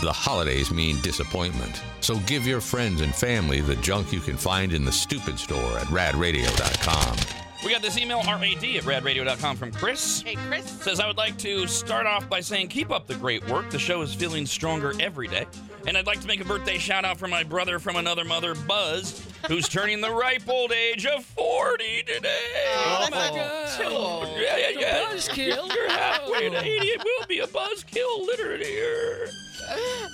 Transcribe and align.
The 0.00 0.12
holidays 0.12 0.70
mean 0.70 0.98
disappointment. 1.02 1.82
So 2.00 2.18
give 2.20 2.46
your 2.46 2.62
friends 2.62 3.02
and 3.02 3.14
family 3.14 3.60
the 3.60 3.76
junk 3.76 4.12
you 4.12 4.20
can 4.20 4.38
find 4.38 4.72
in 4.72 4.84
the 4.84 4.92
stupid 4.92 5.38
store 5.38 5.78
at 5.78 5.86
radradio.com. 5.88 7.16
We 7.62 7.70
got 7.70 7.82
this 7.82 7.98
email, 7.98 8.22
rad 8.22 8.42
at 8.42 8.84
radradio.com 8.84 9.56
from 9.56 9.72
Chris. 9.72 10.22
Hey, 10.22 10.36
Chris. 10.48 10.64
Says, 10.64 10.98
I 10.98 11.06
would 11.06 11.18
like 11.18 11.36
to 11.38 11.66
start 11.66 12.06
off 12.06 12.26
by 12.30 12.40
saying, 12.40 12.68
keep 12.68 12.90
up 12.90 13.06
the 13.06 13.16
great 13.16 13.46
work. 13.50 13.68
The 13.68 13.78
show 13.78 14.00
is 14.00 14.14
feeling 14.14 14.46
stronger 14.46 14.94
every 14.98 15.28
day. 15.28 15.46
And 15.86 15.98
I'd 15.98 16.06
like 16.06 16.22
to 16.22 16.26
make 16.26 16.40
a 16.40 16.46
birthday 16.46 16.78
shout 16.78 17.04
out 17.04 17.18
for 17.18 17.28
my 17.28 17.42
brother 17.42 17.78
from 17.78 17.96
another 17.96 18.24
mother, 18.24 18.54
Buzz, 18.54 19.20
who's 19.48 19.68
turning 19.68 20.00
the 20.00 20.10
ripe 20.12 20.48
old 20.48 20.72
age 20.72 21.06
of 21.06 21.24
40 21.24 22.02
today. 22.04 22.28
Oh, 22.74 23.06
oh 23.06 23.08
my 23.10 23.30
that's 23.30 23.78
God. 23.78 23.88
cool. 23.88 24.36
Yeah, 24.40 24.56
yeah, 24.56 24.78
yeah. 24.78 25.04
buzzkill. 25.06 25.74
You're 25.74 25.88
halfway 25.90 26.50
to 26.50 26.58
80. 26.58 26.68
It 26.86 27.02
will 27.04 27.26
be 27.26 27.38
a 27.40 27.46
buzzkill 27.46 28.26
literally 28.26 28.64
here. 28.64 29.28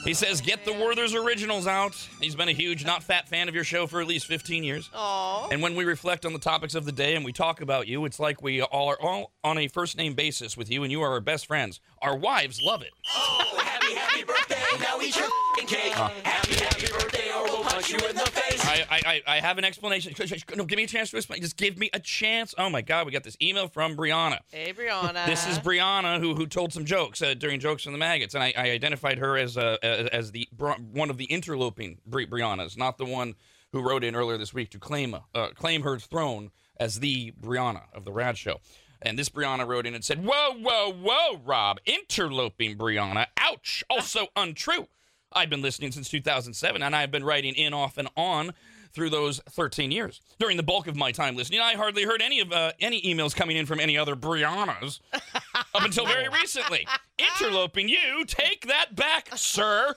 He 0.04 0.12
says, 0.12 0.40
get 0.40 0.64
the 0.64 0.72
Werther's 0.72 1.14
Originals 1.14 1.66
out. 1.66 1.94
He's 2.20 2.34
been 2.34 2.48
a 2.48 2.52
huge, 2.52 2.84
not 2.84 3.02
fat 3.02 3.28
fan 3.28 3.48
of 3.48 3.54
your 3.54 3.64
show 3.64 3.86
for 3.86 4.00
at 4.00 4.06
least 4.06 4.26
15 4.26 4.62
years. 4.64 4.90
Aw. 4.94 5.48
And 5.50 5.62
when 5.62 5.74
we 5.74 5.84
reflect 5.84 6.26
on 6.26 6.32
the 6.32 6.38
topics 6.38 6.74
of 6.74 6.84
the 6.84 6.92
day 6.92 7.14
and 7.14 7.24
we 7.24 7.32
talk 7.32 7.60
about 7.60 7.86
you, 7.88 8.04
it's 8.04 8.20
like 8.20 8.42
we 8.42 8.60
all 8.60 8.88
are 8.88 9.00
all 9.00 9.32
on 9.42 9.56
a 9.58 9.68
first 9.68 9.96
name 9.96 10.14
basis 10.14 10.56
with 10.56 10.70
you, 10.70 10.82
and 10.82 10.92
you 10.92 11.00
are 11.02 11.12
our 11.12 11.20
best 11.20 11.46
friends. 11.46 11.80
Our 12.02 12.16
wives 12.16 12.60
love 12.60 12.82
it. 12.82 12.90
Oh, 13.14 13.58
Happy, 13.62 13.94
happy 13.94 14.24
birthday, 14.24 14.55
now 14.80 15.00
eat 15.00 15.16
your 15.16 15.24
f***ing 15.26 15.66
cake. 15.66 15.92
Happy, 15.92 16.54
happy 16.54 16.86
birthday, 16.92 17.30
or 17.32 17.44
we'll 17.44 17.62
punch 17.62 17.90
you 17.90 17.98
in 17.98 18.14
the 18.14 18.22
face. 18.22 18.64
I, 18.64 18.84
I, 18.90 19.00
I 19.06 19.36
I 19.36 19.40
have 19.40 19.58
an 19.58 19.64
explanation. 19.64 20.14
No, 20.56 20.64
give 20.64 20.76
me 20.76 20.84
a 20.84 20.86
chance 20.86 21.10
to 21.10 21.16
explain. 21.16 21.40
Just 21.40 21.56
give 21.56 21.78
me 21.78 21.90
a 21.92 22.00
chance. 22.00 22.54
Oh 22.58 22.68
my 22.70 22.82
God, 22.82 23.06
we 23.06 23.12
got 23.12 23.24
this 23.24 23.36
email 23.40 23.68
from 23.68 23.96
Brianna. 23.96 24.38
Hey, 24.50 24.72
Brianna. 24.72 25.26
This 25.26 25.46
is 25.46 25.58
Brianna 25.58 26.20
who 26.20 26.34
who 26.34 26.46
told 26.46 26.72
some 26.72 26.84
jokes 26.84 27.22
uh, 27.22 27.34
during 27.34 27.60
jokes 27.60 27.84
from 27.84 27.92
the 27.92 27.98
maggots, 27.98 28.34
and 28.34 28.42
I, 28.42 28.52
I 28.56 28.70
identified 28.70 29.18
her 29.18 29.36
as 29.36 29.56
uh, 29.56 29.76
as, 29.82 30.08
as 30.08 30.32
the 30.32 30.48
one 30.92 31.10
of 31.10 31.16
the 31.18 31.24
interloping 31.26 31.98
Bri- 32.06 32.26
Briannas, 32.26 32.76
not 32.76 32.98
the 32.98 33.04
one 33.04 33.34
who 33.72 33.82
wrote 33.82 34.04
in 34.04 34.14
earlier 34.14 34.38
this 34.38 34.54
week 34.54 34.70
to 34.70 34.78
claim 34.78 35.16
uh, 35.34 35.48
claim 35.54 35.82
her 35.82 35.98
throne 35.98 36.50
as 36.78 37.00
the 37.00 37.32
Brianna 37.40 37.82
of 37.94 38.04
the 38.04 38.12
Rad 38.12 38.36
Show. 38.36 38.60
And 39.02 39.18
this 39.18 39.28
Brianna 39.28 39.66
wrote 39.66 39.86
in 39.86 39.94
and 39.94 40.04
said, 40.04 40.24
"Whoa, 40.24 40.54
whoa, 40.54 40.92
whoa, 40.92 41.40
Rob, 41.44 41.78
interloping 41.86 42.76
Brianna. 42.76 43.26
Ouch. 43.36 43.84
Also 43.90 44.28
untrue. 44.36 44.88
I've 45.32 45.50
been 45.50 45.62
listening 45.62 45.92
since 45.92 46.08
2007, 46.08 46.82
and 46.82 46.96
I've 46.96 47.10
been 47.10 47.24
writing 47.24 47.54
in 47.54 47.72
off 47.74 47.98
and 47.98 48.08
on." 48.16 48.54
Through 48.92 49.10
those 49.10 49.42
13 49.50 49.90
years, 49.90 50.22
during 50.38 50.56
the 50.56 50.62
bulk 50.62 50.86
of 50.86 50.96
my 50.96 51.12
time 51.12 51.36
listening, 51.36 51.60
I 51.60 51.74
hardly 51.74 52.04
heard 52.04 52.22
any 52.22 52.40
of 52.40 52.50
uh, 52.50 52.72
any 52.80 53.02
emails 53.02 53.36
coming 53.36 53.58
in 53.58 53.66
from 53.66 53.78
any 53.78 53.98
other 53.98 54.16
Briannas 54.16 55.00
up 55.12 55.84
until 55.84 56.06
very 56.06 56.30
recently. 56.30 56.88
Interloping 57.18 57.90
you, 57.90 58.24
take 58.24 58.66
that 58.68 58.96
back, 58.96 59.28
sir. 59.36 59.94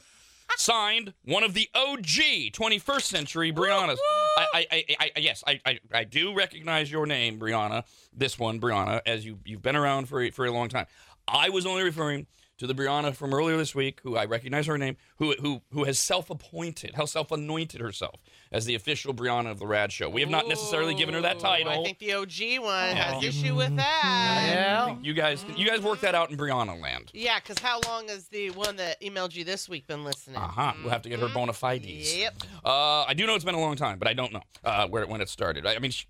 Signed, 0.58 1.14
one 1.24 1.44
of 1.44 1.54
the 1.54 1.70
OG 1.74 2.52
21st 2.54 3.02
century 3.02 3.52
Briannas. 3.54 3.98
I, 4.38 4.48
I, 4.54 4.68
I, 4.72 5.12
I, 5.16 5.20
yes, 5.20 5.44
I, 5.48 5.60
I, 5.66 5.80
I 5.94 6.04
do 6.04 6.34
recognize 6.34 6.92
your 6.92 7.06
name, 7.06 7.40
Brianna. 7.40 7.86
This 8.14 8.38
one, 8.38 8.60
Brianna, 8.60 9.02
as 9.06 9.26
you 9.26 9.40
you've 9.46 9.62
been 9.62 9.76
around 9.76 10.10
for 10.10 10.30
for 10.32 10.46
a 10.46 10.52
long 10.52 10.70
time. 10.70 10.86
I 11.28 11.50
was 11.50 11.66
only 11.66 11.84
referring 11.84 12.28
to 12.60 12.68
the 12.68 12.76
Brianna 12.76 13.16
from 13.16 13.34
earlier 13.34 13.58
this 13.58 13.74
week, 13.74 14.02
who 14.04 14.18
I 14.18 14.26
recognize 14.26 14.68
her 14.68 14.78
name, 14.78 14.98
who 15.18 15.34
who 15.42 15.62
who 15.72 15.86
has 15.86 15.98
self-appointed, 15.98 16.94
how 16.96 17.06
self-anointed 17.06 17.80
herself 17.82 18.16
as 18.52 18.66
the 18.66 18.76
official 18.76 19.14
Brianna 19.14 19.50
of 19.50 19.60
the 19.60 19.66
Rad 19.66 19.92
Show. 19.92 20.10
We 20.10 20.22
have 20.22 20.30
not 20.30 20.48
necessarily 20.48 20.94
given 20.94 21.16
her 21.16 21.22
that 21.22 21.40
title. 21.40 21.72
I 21.72 21.84
think 21.84 22.00
the 22.00 22.14
OG 22.14 22.60
one 22.62 22.96
has 22.96 23.24
you- 23.24 23.30
issue 23.30 23.56
with 23.56 23.76
that. 23.78 24.44
Yeah. 24.50 24.96
You 25.02 25.14
guys, 25.14 25.46
you 25.56 25.66
guys 25.66 25.82
work 25.82 26.02
that 26.02 26.16
out 26.16 26.32
in 26.32 26.38
Brianna 26.38 26.80
land. 26.80 27.12
Yeah, 27.14 27.40
because 27.40 27.60
how 27.60 27.80
long 27.88 28.10
has 28.10 28.28
the 28.28 28.50
one 28.52 28.76
that 28.76 29.02
emailed 29.02 29.36
you 29.36 29.44
this 29.46 29.70
week 29.70 29.88
been 29.88 30.04
listening? 30.04 30.38
Uh 30.38 30.48
huh. 30.48 30.74
We'll 30.82 30.92
have 30.92 31.02
to 31.04 31.10
get 31.10 31.20
her 31.20 31.30
bona 31.30 31.54
fides. 31.54 32.18
Yep. 32.18 32.44
Uh, 32.66 33.04
I 33.04 33.14
do 33.14 33.26
know 33.26 33.36
it's 33.36 33.46
been 33.46 33.56
a 33.56 33.60
long 33.60 33.78
time, 33.78 34.00
but 34.00 34.08
I 34.08 34.14
don't 34.14 34.34
know 34.34 34.42
uh, 34.66 34.88
where 34.88 35.08
when 35.08 35.22
it 35.22 35.30
started. 35.30 35.66
I, 35.66 35.76
I 35.76 35.80
mean, 35.80 35.92
she 35.92 36.06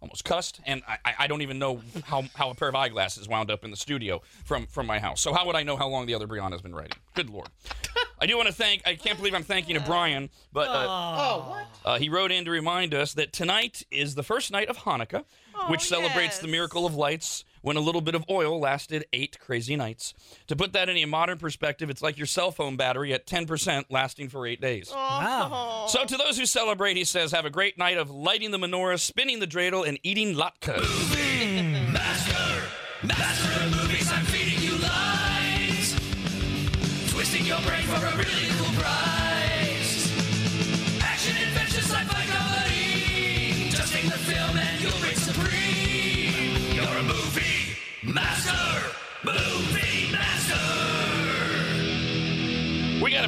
almost 0.00 0.24
cussed, 0.24 0.60
and 0.66 0.82
I, 0.86 0.98
I- 1.04 1.14
I 1.20 1.26
don't 1.26 1.42
even 1.42 1.58
know 1.58 1.80
how, 2.04 2.24
how 2.34 2.50
a 2.50 2.54
pair 2.54 2.68
of 2.68 2.74
eyeglasses 2.74 3.28
wound 3.28 3.50
up 3.50 3.64
in 3.64 3.70
the 3.70 3.76
studio 3.76 4.22
from 4.44 4.66
from 4.66 4.86
my 4.86 4.98
house. 4.98 5.20
So 5.20 5.32
how 5.32 5.46
would 5.46 5.56
I 5.56 5.62
know 5.64 5.76
how 5.76 5.88
long 5.88 6.06
the 6.06 6.14
other 6.14 6.26
Brianna's 6.26 6.62
been 6.62 6.74
writing? 6.74 6.98
Good 7.14 7.30
lord. 7.30 7.48
I 8.20 8.26
do 8.26 8.36
want 8.36 8.48
to 8.48 8.54
thank. 8.54 8.82
I 8.86 8.94
can't 8.94 9.16
believe 9.18 9.34
I'm 9.34 9.44
thanking 9.44 9.76
a 9.76 9.80
Brian, 9.80 10.30
but 10.52 10.68
uh, 10.68 10.86
Oh, 10.88 11.46
what? 11.50 11.66
uh, 11.84 11.98
he 11.98 12.08
wrote 12.08 12.32
in 12.32 12.44
to 12.46 12.50
remind 12.50 12.94
us 12.94 13.14
that 13.14 13.32
tonight 13.32 13.82
is 13.90 14.14
the 14.14 14.22
first 14.24 14.50
night 14.50 14.68
of 14.68 14.76
Hanukkah, 14.78 15.24
which 15.68 15.82
celebrates 15.82 16.38
the 16.38 16.48
miracle 16.48 16.84
of 16.86 16.94
lights 16.94 17.44
when 17.62 17.76
a 17.76 17.80
little 17.80 18.00
bit 18.00 18.14
of 18.14 18.24
oil 18.30 18.58
lasted 18.58 19.04
eight 19.12 19.38
crazy 19.40 19.76
nights. 19.76 20.14
To 20.48 20.56
put 20.56 20.72
that 20.72 20.88
in 20.88 20.96
a 20.96 21.04
modern 21.06 21.38
perspective, 21.38 21.90
it's 21.90 22.02
like 22.02 22.16
your 22.18 22.26
cell 22.26 22.50
phone 22.50 22.76
battery 22.76 23.12
at 23.12 23.26
10% 23.26 23.84
lasting 23.90 24.28
for 24.28 24.46
eight 24.46 24.60
days. 24.60 24.90
Oh. 24.94 25.86
So, 25.88 26.04
to 26.04 26.16
those 26.16 26.38
who 26.38 26.46
celebrate, 26.46 26.96
he 26.96 27.04
says, 27.04 27.32
have 27.32 27.44
a 27.44 27.50
great 27.50 27.78
night 27.78 27.98
of 27.98 28.10
lighting 28.10 28.50
the 28.50 28.58
menorah, 28.58 28.98
spinning 28.98 29.40
the 29.40 29.46
dreidel, 29.46 29.86
and 29.86 29.98
eating 30.02 30.34
latkes. 30.34 30.82
Master, 31.92 33.06
master 33.06 33.64
of 33.64 33.76
movies, 33.76 34.10
I'm 34.12 34.24
feeding 34.26 34.62
you 34.62 34.76
lines. 34.78 35.94
Twisting 37.12 37.46
your 37.46 37.60
brain 37.60 37.82
for 37.82 38.04
a 38.04 38.16
really 38.16 38.48
cool 38.58 38.67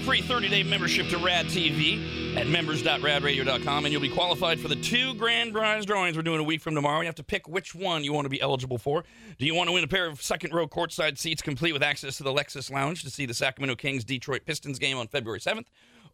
free 0.01 0.23
30 0.23 0.49
day 0.49 0.63
membership 0.63 1.09
to 1.09 1.19
Rad 1.19 1.47
TV 1.47 2.37
at 2.37 2.47
members.radradio.com, 2.47 3.85
and 3.85 3.93
you'll 3.93 4.01
be 4.01 4.09
qualified 4.09 4.59
for 4.59 4.69
the 4.69 4.77
two 4.77 5.15
grand 5.15 5.53
prize 5.53 5.85
drawings 5.85 6.17
we're 6.17 6.23
doing 6.23 6.41
a 6.41 6.45
week 6.45 6.61
from 6.61 6.75
tomorrow. 6.75 7.01
You 7.01 7.07
have 7.07 7.15
to 7.17 7.25
pick 7.25 7.49
which 7.49 7.75
one 7.75 8.05
you 8.05 8.13
want 8.13 8.25
to 8.25 8.31
be 8.31 8.41
eligible 8.41 8.79
for. 8.79 9.05
Do 9.39 9.47
you 9.47 9.55
want 9.55 9.69
to 9.69 9.73
win 9.73 9.85
a 9.85 9.89
pair 9.89 10.07
of 10.07 10.23
second 10.23 10.53
row 10.53 10.67
courtside 10.67 11.19
seats 11.19 11.43
complete 11.43 11.73
with 11.73 11.83
access 11.83 12.17
to 12.19 12.23
the 12.23 12.33
Lexus 12.33 12.71
Lounge 12.71 13.03
to 13.03 13.11
see 13.11 13.27
the 13.27 13.35
Sacramento 13.35 13.77
Kings 13.77 14.05
Detroit 14.05 14.43
Pistons 14.47 14.79
game 14.79 14.97
on 14.97 15.09
February 15.09 15.41
7th? 15.41 15.67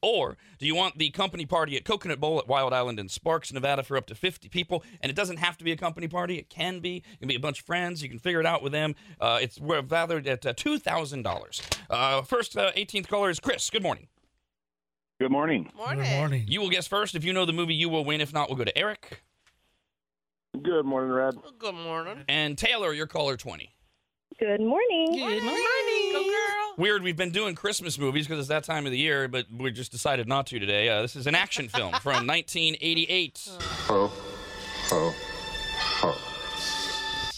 Or 0.02 0.36
do 0.58 0.66
you 0.66 0.74
want 0.74 0.98
the 0.98 1.10
company 1.10 1.46
party 1.46 1.76
at 1.76 1.84
Coconut 1.84 2.20
Bowl 2.20 2.38
at 2.38 2.48
Wild 2.48 2.72
Island 2.72 2.98
in 2.98 3.08
Sparks, 3.08 3.52
Nevada 3.52 3.82
for 3.82 3.96
up 3.96 4.06
to 4.06 4.14
50 4.14 4.48
people? 4.48 4.84
And 5.00 5.10
it 5.10 5.16
doesn't 5.16 5.38
have 5.38 5.56
to 5.58 5.64
be 5.64 5.72
a 5.72 5.76
company 5.76 6.08
party. 6.08 6.38
It 6.38 6.48
can 6.48 6.80
be. 6.80 6.96
It 6.96 7.18
can 7.18 7.28
be 7.28 7.34
a 7.34 7.40
bunch 7.40 7.60
of 7.60 7.66
friends. 7.66 8.02
You 8.02 8.08
can 8.08 8.18
figure 8.18 8.40
it 8.40 8.46
out 8.46 8.62
with 8.62 8.72
them. 8.72 8.94
Uh, 9.20 9.38
it's 9.40 9.60
we're 9.60 9.82
valued 9.82 10.26
at 10.26 10.44
uh, 10.46 10.52
$2,000. 10.54 11.60
Uh, 11.88 12.22
first, 12.22 12.56
uh, 12.56 12.72
18th 12.72 13.08
caller 13.08 13.30
is 13.30 13.40
Chris. 13.40 13.70
Good 13.70 13.82
morning. 13.82 14.08
Good 15.18 15.30
morning. 15.30 15.70
Morning. 15.76 16.04
Good 16.04 16.16
morning. 16.16 16.44
You 16.46 16.60
will 16.60 16.70
guess 16.70 16.86
first. 16.86 17.14
If 17.14 17.24
you 17.24 17.32
know 17.32 17.46
the 17.46 17.52
movie, 17.52 17.74
you 17.74 17.88
will 17.88 18.04
win. 18.04 18.20
If 18.20 18.34
not, 18.34 18.48
we'll 18.48 18.58
go 18.58 18.64
to 18.64 18.76
Eric. 18.76 19.22
Good 20.62 20.84
morning, 20.84 21.10
Red. 21.10 21.34
Good 21.58 21.74
morning. 21.74 22.24
And 22.28 22.56
Taylor, 22.56 22.92
your 22.92 23.06
caller 23.06 23.36
20. 23.36 23.75
Good 24.38 24.60
morning. 24.60 25.12
Good 25.12 25.42
morning. 25.42 26.12
Go 26.12 26.22
girl. 26.24 26.74
Weird, 26.76 27.02
we've 27.02 27.16
been 27.16 27.30
doing 27.30 27.54
Christmas 27.54 27.98
movies 27.98 28.26
because 28.26 28.38
it's 28.40 28.48
that 28.48 28.64
time 28.64 28.84
of 28.84 28.92
the 28.92 28.98
year, 28.98 29.28
but 29.28 29.46
we 29.50 29.70
just 29.70 29.90
decided 29.90 30.28
not 30.28 30.46
to 30.48 30.58
today. 30.58 30.90
Uh, 30.90 31.00
this 31.00 31.16
is 31.16 31.26
an 31.26 31.34
action 31.34 31.70
film 31.70 31.92
from 32.02 32.26
1988. 32.26 33.48
Ho, 33.88 34.08
ho, 34.88 35.14
ho. 36.00 36.14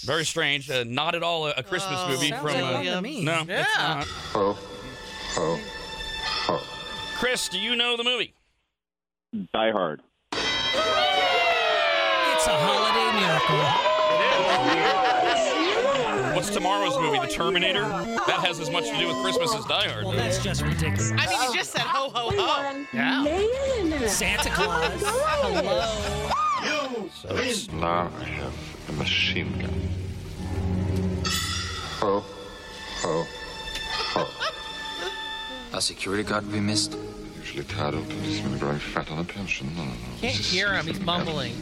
Very 0.05 0.25
strange. 0.25 0.69
Uh, 0.71 0.83
not 0.85 1.15
at 1.15 1.23
all 1.23 1.47
a, 1.47 1.53
a 1.57 1.63
Christmas 1.63 2.01
Oh, 2.03 2.09
movie 2.09 2.31
sounds 2.31 2.43
from. 2.43 2.61
like 2.61 2.65
uh, 2.65 2.73
one 2.75 2.85
to 2.87 3.01
me. 3.03 3.25
no, 3.25 3.41
it's 3.43 3.49
Yeah. 3.49 3.65
not. 3.79 4.05
Ho, 4.33 4.57
ho, 5.35 5.59
ho. 6.47 6.61
Chris, 7.19 7.49
do 7.49 7.61
you 7.61 7.77
know 7.77 7.97
the 7.97 8.03
movie? 8.05 8.35
Die 9.35 9.71
Hard. 9.71 10.03
It's 10.33 10.43
a 12.47 12.57
holiday 12.57 13.21
miracle. 13.21 15.18
What's 16.39 16.51
tomorrow's 16.51 16.97
movie? 17.01 17.19
The 17.19 17.27
Terminator? 17.27 17.81
That 17.81 18.45
has 18.47 18.61
as 18.61 18.71
much 18.71 18.89
to 18.89 18.97
do 18.97 19.09
with 19.09 19.17
Christmas 19.25 19.53
as 19.57 19.65
Die 19.65 19.89
Hard. 19.89 20.05
Well, 20.05 20.15
that's 20.15 20.41
just 20.41 20.63
ridiculous. 20.63 21.11
I 21.11 21.27
mean, 21.27 21.43
you 21.51 21.59
just 21.59 21.73
said 21.73 21.81
ho 21.81 22.11
ho 22.11 22.31
ho. 22.33 22.85
Yeah. 22.93 24.07
Santa 24.07 24.49
Claus. 24.51 25.03
Hello. 25.05 27.09
So 27.13 27.29
it's- 27.39 27.69
Now 27.73 28.09
I 28.21 28.23
have 28.23 28.55
a 28.89 28.93
machine 28.93 29.53
gun. 29.59 31.25
Ho, 31.99 32.25
ho, 33.01 33.27
ho. 34.15 34.27
A 35.73 35.81
security 35.81 36.23
guard 36.23 36.47
we 36.53 36.61
missed? 36.61 36.97
Usually 37.49 37.65
tied 37.65 37.95
up 37.95 38.03
and 38.03 38.27
he's 38.27 38.43
been 38.43 38.59
growing 38.59 38.79
fat 38.79 39.11
on 39.11 39.21
a 39.21 39.25
pension. 39.25 39.75
No, 39.75 39.83
no, 39.83 39.91
no. 39.91 39.97
Can't 40.21 40.37
This 40.37 40.53
hear 40.53 40.75
him. 40.75 40.87
He's 40.87 41.01
mumbling. 41.01 41.55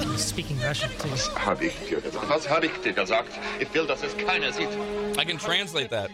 He's 0.00 0.24
speaking 0.24 0.58
Russian 0.58 0.90
too. 0.98 1.10
Hab 1.36 1.62
ich 1.62 1.78
dir 1.88 2.00
gesagt? 2.00 2.28
Was 2.28 2.44
habe 2.48 2.66
ich 2.66 2.72
dir 2.82 2.92
gesagt? 2.92 3.38
Ich 3.60 3.72
will, 3.72 3.86
dass 3.86 4.02
es 4.02 4.14
keiner 4.14 4.52
sieht. 4.52 4.68
I 5.16 5.24
can 5.24 5.38
translate 5.38 5.90
that. 5.90 6.10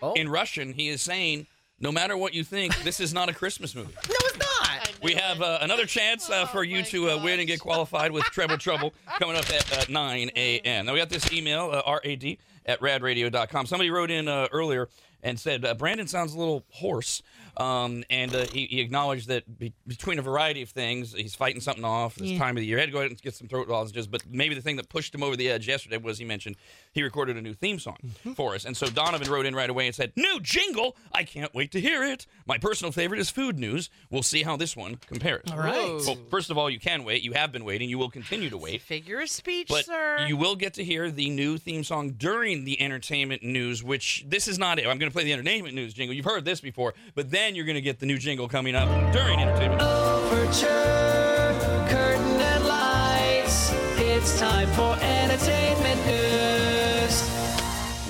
Oh. 0.00 0.12
In 0.12 0.28
Russian, 0.28 0.72
he 0.72 0.90
is 0.90 1.02
saying, 1.02 1.48
no 1.80 1.90
matter 1.90 2.16
what 2.16 2.34
you 2.34 2.44
think, 2.44 2.72
this 2.84 3.00
is 3.00 3.12
not 3.12 3.28
a 3.28 3.34
Christmas 3.34 3.74
movie. 3.74 3.94
No, 4.08 4.14
it's 4.20 4.38
not. 4.38 4.92
We 5.02 5.14
have 5.14 5.42
uh, 5.42 5.58
another 5.60 5.84
chance 5.84 6.30
uh, 6.30 6.46
for 6.46 6.62
you 6.62 6.84
to 6.84 7.10
uh, 7.10 7.22
win 7.24 7.40
and 7.40 7.48
get 7.48 7.58
qualified 7.58 8.12
with 8.12 8.22
Treble 8.26 8.58
Trouble 8.58 8.92
coming 9.18 9.34
up 9.34 9.50
at 9.50 9.76
uh, 9.76 9.84
9 9.88 10.30
a.m. 10.36 10.86
Now, 10.86 10.92
we 10.92 11.00
got 11.00 11.08
this 11.08 11.32
email, 11.32 11.70
uh, 11.72 11.98
rad 12.04 12.36
at 12.66 12.80
radradio.com. 12.80 13.66
Somebody 13.66 13.90
wrote 13.90 14.12
in 14.12 14.28
uh, 14.28 14.46
earlier 14.52 14.88
and 15.22 15.38
said 15.38 15.64
uh, 15.64 15.74
Brandon 15.74 16.06
sounds 16.06 16.34
a 16.34 16.38
little 16.38 16.64
hoarse. 16.70 17.22
Um, 17.56 18.04
and 18.08 18.32
uh, 18.36 18.46
he, 18.52 18.66
he 18.66 18.80
acknowledged 18.80 19.26
that 19.28 19.58
be- 19.58 19.72
between 19.84 20.20
a 20.20 20.22
variety 20.22 20.62
of 20.62 20.68
things, 20.70 21.12
he's 21.12 21.34
fighting 21.34 21.60
something 21.60 21.84
off 21.84 22.14
this 22.14 22.28
Yeah. 22.28 22.38
time 22.38 22.56
of 22.56 22.60
the 22.60 22.66
year. 22.66 22.76
He 22.76 22.82
had 22.82 22.86
to 22.86 22.92
go 22.92 22.98
ahead 22.98 23.10
and 23.10 23.20
get 23.20 23.34
some 23.34 23.48
throat 23.48 23.66
lozenges, 23.66 24.06
but 24.06 24.22
maybe 24.30 24.54
the 24.54 24.60
thing 24.60 24.76
that 24.76 24.88
pushed 24.88 25.12
him 25.12 25.24
over 25.24 25.34
the 25.34 25.48
edge 25.50 25.66
yesterday 25.66 25.96
was 25.96 26.18
he 26.18 26.24
mentioned 26.24 26.54
he 26.92 27.02
recorded 27.02 27.36
a 27.36 27.42
new 27.42 27.54
theme 27.54 27.80
song 27.80 27.96
Mm-hmm. 28.06 28.32
for 28.34 28.54
us. 28.54 28.64
And 28.64 28.76
so 28.76 28.86
Donovan 28.86 29.28
wrote 29.28 29.44
in 29.44 29.56
right 29.56 29.68
away 29.68 29.86
and 29.86 29.94
said, 29.94 30.12
New 30.14 30.38
jingle! 30.40 30.96
I 31.12 31.24
can't 31.24 31.52
wait 31.52 31.72
to 31.72 31.80
hear 31.80 32.04
it. 32.04 32.26
My 32.46 32.58
personal 32.58 32.92
favorite 32.92 33.18
is 33.18 33.28
food 33.28 33.58
news. 33.58 33.90
We'll 34.08 34.22
see 34.22 34.44
how 34.44 34.56
this 34.56 34.76
one 34.76 34.94
compares. 35.08 35.50
All 35.50 35.58
right. 35.58 35.74
Whoa. 35.74 36.00
Well, 36.06 36.18
first 36.30 36.50
of 36.50 36.58
all, 36.58 36.70
you 36.70 36.78
can 36.78 37.02
wait. 37.02 37.22
You 37.24 37.32
have 37.32 37.50
been 37.50 37.64
waiting. 37.64 37.90
You 37.90 37.98
will 37.98 38.10
continue 38.10 38.50
to 38.50 38.56
wait. 38.56 38.82
Figure 38.82 39.18
of 39.20 39.28
speech, 39.30 39.66
But 39.68 39.84
sir. 39.86 40.26
you 40.28 40.36
will 40.36 40.54
get 40.54 40.74
to 40.74 40.84
hear 40.84 41.10
the 41.10 41.28
new 41.28 41.58
theme 41.58 41.82
song 41.82 42.10
during 42.10 42.64
the 42.64 42.80
entertainment 42.80 43.42
news, 43.42 43.82
which 43.82 44.24
this 44.28 44.46
is 44.46 44.60
not 44.60 44.78
it. 44.78 44.86
I'm 44.86 44.98
going 44.98 45.07
to 45.08 45.14
play 45.14 45.24
the 45.24 45.32
entertainment 45.32 45.74
news 45.74 45.94
jingle. 45.94 46.14
You've 46.14 46.24
heard 46.24 46.44
this 46.44 46.60
before, 46.60 46.94
but 47.14 47.30
then 47.30 47.54
you're 47.54 47.64
going 47.64 47.76
to 47.76 47.80
get 47.80 47.98
the 47.98 48.06
new 48.06 48.18
jingle 48.18 48.48
coming 48.48 48.74
up 48.74 48.88
during 49.12 49.40
entertainment. 49.40 49.80
Overture, 49.82 51.56
curtain 51.88 52.40
and 52.40 52.64
lights. 52.66 53.72
It's 53.96 54.38
time 54.38 54.68
for 54.68 54.96
entertainment 55.00 56.06
news. 56.06 56.28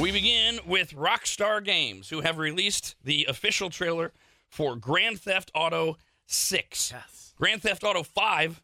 We 0.00 0.12
begin 0.12 0.60
with 0.66 0.92
Rockstar 0.92 1.64
Games, 1.64 2.08
who 2.08 2.20
have 2.20 2.38
released 2.38 2.94
the 3.02 3.26
official 3.28 3.70
trailer 3.70 4.12
for 4.48 4.76
Grand 4.76 5.20
Theft 5.20 5.50
Auto 5.54 5.96
6. 6.26 6.92
Yes. 6.92 7.34
Grand 7.36 7.62
Theft 7.62 7.84
Auto 7.84 8.02
5 8.02 8.62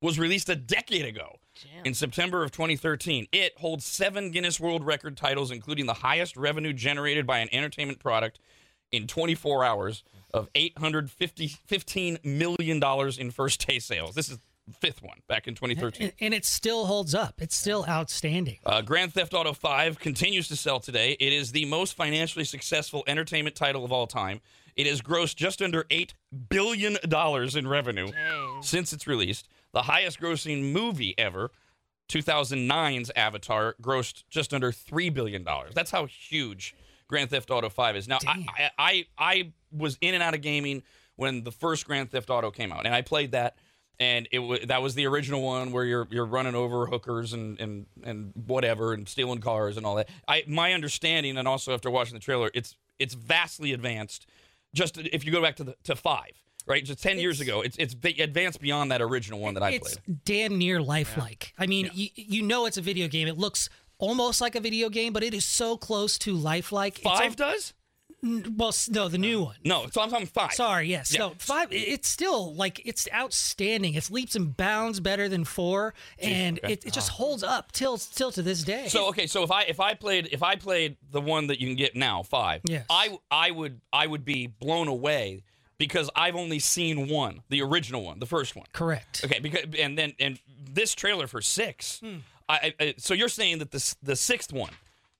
was 0.00 0.18
released 0.18 0.48
a 0.48 0.56
decade 0.56 1.04
ago 1.04 1.40
In 1.84 1.94
September 1.94 2.42
of 2.42 2.50
2013. 2.50 3.26
It 3.32 3.58
holds 3.58 3.84
seven 3.84 4.30
Guinness 4.30 4.60
World 4.60 4.84
Record 4.84 5.16
titles, 5.16 5.50
including 5.50 5.86
the 5.86 5.94
highest 5.94 6.36
revenue 6.36 6.72
generated 6.72 7.26
by 7.26 7.38
an 7.38 7.48
entertainment 7.52 7.98
product 7.98 8.38
in 8.92 9.06
24 9.06 9.64
hours 9.64 10.04
of 10.32 10.52
$815 10.54 12.24
million 12.24 12.82
in 13.18 13.30
first 13.30 13.66
day 13.66 13.78
sales. 13.78 14.14
This 14.14 14.28
is 14.28 14.38
the 14.66 14.74
fifth 14.74 15.02
one 15.02 15.18
back 15.28 15.48
in 15.48 15.54
2013. 15.54 16.02
And, 16.02 16.12
and 16.20 16.34
it 16.34 16.44
still 16.44 16.86
holds 16.86 17.14
up. 17.14 17.34
It's 17.38 17.56
still 17.56 17.84
outstanding. 17.88 18.58
Uh, 18.64 18.82
Grand 18.82 19.14
Theft 19.14 19.34
Auto 19.34 19.52
5 19.52 19.98
continues 19.98 20.48
to 20.48 20.56
sell 20.56 20.80
today. 20.80 21.16
It 21.18 21.32
is 21.32 21.52
the 21.52 21.64
most 21.64 21.94
financially 21.94 22.44
successful 22.44 23.04
entertainment 23.06 23.56
title 23.56 23.84
of 23.84 23.92
all 23.92 24.06
time. 24.06 24.40
It 24.76 24.86
has 24.86 25.00
grossed 25.00 25.36
just 25.36 25.60
under 25.60 25.84
$8 25.84 26.12
billion 26.48 26.96
in 27.02 27.68
revenue 27.68 28.12
Dang. 28.12 28.62
since 28.62 28.92
its 28.92 29.06
released. 29.06 29.48
The 29.72 29.82
highest 29.82 30.20
grossing 30.20 30.72
movie 30.72 31.14
ever, 31.18 31.50
2009's 32.08 33.10
Avatar, 33.14 33.74
grossed 33.82 34.24
just 34.30 34.54
under 34.54 34.72
$3 34.72 35.12
billion. 35.12 35.46
That's 35.74 35.90
how 35.90 36.06
huge 36.06 36.74
Grand 37.08 37.30
Theft 37.30 37.50
Auto 37.50 37.68
5 37.68 37.96
is. 37.96 38.08
Now, 38.08 38.18
I, 38.26 38.46
I, 38.58 38.70
I, 38.78 39.06
I 39.18 39.52
was 39.72 39.98
in 40.00 40.14
and 40.14 40.22
out 40.22 40.34
of 40.34 40.40
gaming 40.40 40.82
when 41.16 41.42
the 41.42 41.52
first 41.52 41.86
Grand 41.86 42.10
Theft 42.10 42.30
Auto 42.30 42.50
came 42.50 42.72
out, 42.72 42.86
and 42.86 42.94
I 42.94 43.02
played 43.02 43.32
that. 43.32 43.56
And 44.00 44.28
it 44.30 44.38
was 44.38 44.60
that 44.68 44.80
was 44.80 44.94
the 44.94 45.08
original 45.08 45.42
one 45.42 45.72
where 45.72 45.84
you're 45.84 46.06
you're 46.08 46.24
running 46.24 46.54
over 46.54 46.86
hookers 46.86 47.32
and, 47.32 47.58
and, 47.58 47.86
and 48.04 48.32
whatever 48.46 48.92
and 48.92 49.08
stealing 49.08 49.40
cars 49.40 49.76
and 49.76 49.84
all 49.84 49.96
that. 49.96 50.08
I 50.28 50.44
my 50.46 50.72
understanding 50.72 51.36
and 51.36 51.48
also 51.48 51.74
after 51.74 51.90
watching 51.90 52.14
the 52.14 52.20
trailer, 52.20 52.48
it's 52.54 52.76
it's 53.00 53.14
vastly 53.14 53.72
advanced. 53.72 54.26
Just 54.72 54.98
if 54.98 55.24
you 55.24 55.32
go 55.32 55.42
back 55.42 55.56
to 55.56 55.64
the 55.64 55.76
to 55.82 55.96
five, 55.96 56.30
right? 56.68 56.84
Just 56.84 57.02
ten 57.02 57.18
years 57.18 57.40
ago, 57.40 57.62
it's 57.62 57.76
it's 57.76 57.94
advanced 58.18 58.60
beyond 58.60 58.92
that 58.92 59.02
original 59.02 59.40
one 59.40 59.54
that 59.54 59.62
I 59.62 59.70
it's 59.70 59.96
played. 59.96 59.98
It's 60.06 60.22
damn 60.24 60.58
near 60.58 60.80
lifelike. 60.80 61.54
I 61.58 61.66
mean, 61.66 61.90
you, 61.94 62.08
you 62.14 62.42
know 62.42 62.66
it's 62.66 62.76
a 62.76 62.82
video 62.82 63.08
game. 63.08 63.28
It 63.28 63.38
looks 63.38 63.68
almost 63.98 64.40
like 64.40 64.54
a 64.54 64.60
video 64.60 64.88
game, 64.88 65.12
but 65.12 65.22
it 65.22 65.34
is 65.34 65.44
so 65.44 65.76
close 65.76 66.18
to 66.18 66.34
lifelike. 66.34 66.98
Five 66.98 67.40
al- 67.40 67.50
does? 67.50 67.74
well, 68.22 68.74
no, 68.88 69.08
the 69.08 69.18
new 69.18 69.42
one. 69.42 69.56
No, 69.64 69.86
so 69.92 70.00
I'm 70.00 70.10
talking 70.10 70.26
five. 70.26 70.52
Sorry, 70.52 70.88
yes. 70.88 71.12
Yeah. 71.12 71.20
No, 71.20 71.34
five. 71.38 71.68
It's 71.70 72.08
still 72.08 72.54
like 72.54 72.84
it's 72.84 73.08
outstanding. 73.14 73.94
It's 73.94 74.10
leaps 74.10 74.34
and 74.34 74.56
bounds 74.56 74.98
better 74.98 75.28
than 75.28 75.44
four, 75.44 75.94
and 76.18 76.58
okay. 76.58 76.72
it, 76.72 76.86
it 76.86 76.92
just 76.92 77.10
oh. 77.12 77.14
holds 77.14 77.42
up 77.42 77.70
till 77.72 77.96
till 77.96 78.32
to 78.32 78.42
this 78.42 78.64
day. 78.64 78.88
So 78.88 79.08
okay, 79.10 79.26
so 79.26 79.44
if 79.44 79.50
I 79.50 79.62
if 79.62 79.78
I 79.78 79.94
played 79.94 80.28
if 80.32 80.42
I 80.42 80.56
played 80.56 80.96
the 81.10 81.20
one 81.20 81.46
that 81.48 81.60
you 81.60 81.68
can 81.68 81.76
get 81.76 81.94
now 81.94 82.22
five, 82.22 82.62
Yes. 82.64 82.86
I 82.90 83.16
I 83.30 83.50
would 83.52 83.80
I 83.92 84.06
would 84.06 84.24
be 84.24 84.46
blown 84.48 84.88
away 84.88 85.44
because 85.78 86.10
I've 86.16 86.36
only 86.36 86.58
seen 86.58 87.08
one, 87.08 87.42
the 87.48 87.62
original 87.62 88.04
one, 88.04 88.18
the 88.18 88.26
first 88.26 88.56
one. 88.56 88.66
correct. 88.72 89.22
Okay, 89.24 89.38
because 89.38 89.64
and 89.78 89.96
then 89.96 90.14
and 90.18 90.38
this 90.70 90.94
trailer 90.94 91.26
for 91.26 91.40
six, 91.40 92.00
hmm. 92.00 92.16
I, 92.48 92.74
I 92.80 92.94
so 92.98 93.14
you're 93.14 93.28
saying 93.28 93.58
that 93.58 93.70
this 93.70 93.96
the 94.02 94.16
sixth 94.16 94.52
one 94.52 94.70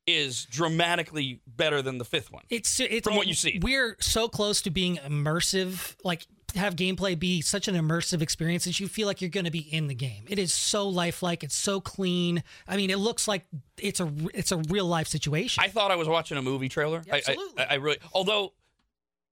is 0.06 0.46
dramatically 0.46 1.40
better 1.46 1.82
than 1.82 1.98
the 1.98 2.04
fifth 2.04 2.32
one. 2.32 2.42
It's 2.48 2.80
it's 2.80 3.06
From 3.06 3.16
what 3.16 3.26
you 3.26 3.34
see. 3.34 3.58
We're 3.62 3.96
so 4.00 4.26
close 4.28 4.62
to 4.62 4.70
being 4.70 4.96
immersive, 4.96 5.94
like 6.02 6.26
have 6.54 6.76
gameplay 6.76 7.16
be 7.18 7.42
such 7.42 7.68
an 7.68 7.74
immersive 7.74 8.22
experience 8.22 8.64
that 8.64 8.80
you 8.80 8.88
feel 8.88 9.06
like 9.06 9.20
you're 9.20 9.28
going 9.28 9.44
to 9.44 9.50
be 9.50 9.58
in 9.58 9.86
the 9.86 9.94
game. 9.94 10.24
It 10.30 10.38
is 10.38 10.54
so 10.54 10.88
lifelike. 10.88 11.44
It's 11.44 11.54
so 11.54 11.78
clean. 11.78 12.42
I 12.66 12.78
mean, 12.78 12.88
it 12.88 12.98
looks 12.98 13.28
like 13.28 13.44
it's 13.76 14.00
a 14.00 14.10
it's 14.32 14.50
a 14.50 14.56
real 14.70 14.86
life 14.86 15.08
situation. 15.08 15.62
I 15.62 15.68
thought 15.68 15.90
I 15.90 15.96
was 15.96 16.08
watching 16.08 16.38
a 16.38 16.42
movie 16.42 16.70
trailer. 16.70 17.02
I- 17.12 17.16
I- 17.16 17.18
Absolutely. 17.18 17.64
I, 17.64 17.66
I 17.72 17.74
really, 17.74 17.98
although 18.14 18.54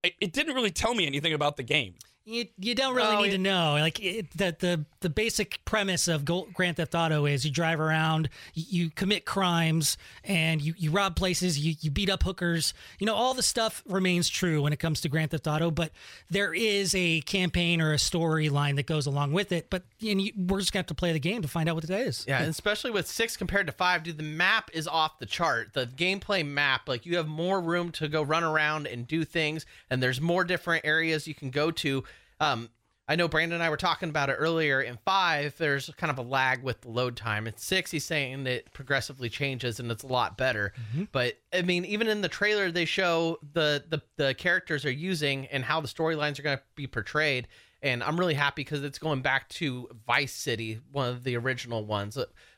it, 0.03 0.33
didn't 0.33 0.55
really 0.55 0.71
tell 0.71 0.93
me 0.93 1.05
anything 1.05 1.33
about 1.33 1.57
the 1.57 1.63
game. 1.63 1.95
You, 2.29 2.45
you 2.59 2.75
don't 2.75 2.93
really 2.93 3.15
Oh, 3.15 3.21
need 3.21 3.29
it- 3.29 3.31
to 3.31 3.37
know. 3.37 3.77
Like 3.79 4.03
it, 4.03 4.29
the 4.37 4.53
the 4.59 4.85
the 4.99 5.09
basic 5.09 5.63
premise 5.63 6.07
of 6.09 6.25
Grand 6.25 6.75
Theft 6.75 6.93
Auto 6.93 7.25
is 7.25 7.45
you 7.45 7.51
drive 7.51 7.79
around, 7.79 8.27
you, 8.53 8.65
you 8.67 8.89
commit 8.89 9.23
crimes, 9.25 9.95
and 10.25 10.59
you, 10.61 10.73
you 10.75 10.89
rob 10.91 11.15
places, 11.15 11.57
you, 11.59 11.75
you 11.79 11.89
beat 11.91 12.09
up 12.09 12.23
hookers. 12.23 12.73
You 12.99 13.05
know 13.05 13.15
all 13.15 13.33
the 13.33 13.43
stuff 13.43 13.81
remains 13.87 14.27
true 14.27 14.61
when 14.61 14.73
it 14.73 14.79
comes 14.79 14.99
to 15.01 15.09
Grand 15.09 15.31
Theft 15.31 15.47
Auto, 15.47 15.71
but 15.71 15.91
there 16.29 16.53
is 16.53 16.93
a 16.95 17.21
campaign 17.21 17.79
or 17.79 17.93
a 17.93 17.97
storyline 17.97 18.75
that 18.75 18.87
goes 18.87 19.05
along 19.05 19.31
with 19.31 19.53
it. 19.53 19.69
But 19.69 19.83
and 20.01 20.21
you, 20.21 20.33
we're 20.35 20.59
just 20.59 20.73
gonna 20.73 20.79
have 20.81 20.87
to 20.87 20.95
play 20.95 21.13
the 21.13 21.19
game 21.19 21.41
to 21.43 21.47
find 21.47 21.69
out 21.69 21.75
what 21.75 21.85
it 21.85 21.91
is. 21.91 22.25
Yeah, 22.27 22.39
and 22.39 22.49
especially 22.49 22.91
with 22.91 23.07
six 23.07 23.37
compared 23.37 23.67
to 23.67 23.73
five, 23.73 24.03
dude, 24.03 24.17
the 24.17 24.23
map 24.23 24.69
is 24.73 24.85
off 24.85 25.17
the 25.19 25.25
chart. 25.25 25.71
The 25.73 25.85
gameplay 25.87 26.45
map, 26.45 26.89
like 26.89 27.05
you 27.05 27.15
have 27.15 27.27
more 27.29 27.61
room 27.61 27.91
to 27.93 28.09
go 28.09 28.21
run 28.21 28.43
around 28.43 28.85
and 28.85 29.07
do 29.07 29.23
things, 29.23 29.65
and 29.89 30.03
there's 30.03 30.19
more 30.19 30.43
different 30.43 30.85
areas 30.85 31.25
you 31.25 31.33
can 31.35 31.51
go 31.51 31.71
to. 31.71 32.03
Um, 32.39 32.69
I 33.09 33.15
know 33.15 33.29
Brandon 33.29 33.55
and 33.55 33.63
I 33.63 33.69
were 33.69 33.77
talking 33.77 34.09
about 34.09 34.29
it 34.29 34.33
earlier. 34.33 34.81
In 34.81 34.97
five, 35.05 35.55
there's 35.57 35.89
kind 35.95 36.11
of 36.11 36.17
a 36.17 36.21
lag 36.27 36.61
with 36.61 36.81
the 36.81 36.89
load 36.89 37.15
time. 37.15 37.47
In 37.47 37.55
six, 37.55 37.89
he's 37.89 38.03
saying 38.03 38.45
it 38.47 38.73
progressively 38.73 39.29
changes 39.29 39.79
and 39.79 39.89
it's 39.89 40.03
a 40.03 40.07
lot 40.07 40.37
better. 40.37 40.73
But 41.13 41.35
I 41.53 41.61
mean, 41.61 41.85
even 41.85 42.07
in 42.07 42.19
the 42.19 42.27
trailer, 42.27 42.69
they 42.69 42.83
show 42.85 43.39
the 43.53 43.83
the, 43.87 44.01
the 44.17 44.33
characters 44.33 44.83
are 44.83 44.91
using 44.91 45.45
and 45.47 45.63
how 45.63 45.79
the 45.79 45.87
storylines 45.87 46.37
are 46.37 46.43
going 46.43 46.57
to 46.57 46.63
be 46.75 46.85
portrayed. 46.85 47.47
And 47.81 48.03
I'm 48.03 48.19
really 48.19 48.33
happy 48.33 48.63
because 48.63 48.83
it's 48.83 48.99
going 48.99 49.21
back 49.21 49.47
to 49.49 49.87
Vice 50.05 50.33
City, 50.33 50.81
one 50.91 51.07
of 51.07 51.23
the 51.23 51.37
original 51.37 51.85
ones. 51.85 52.17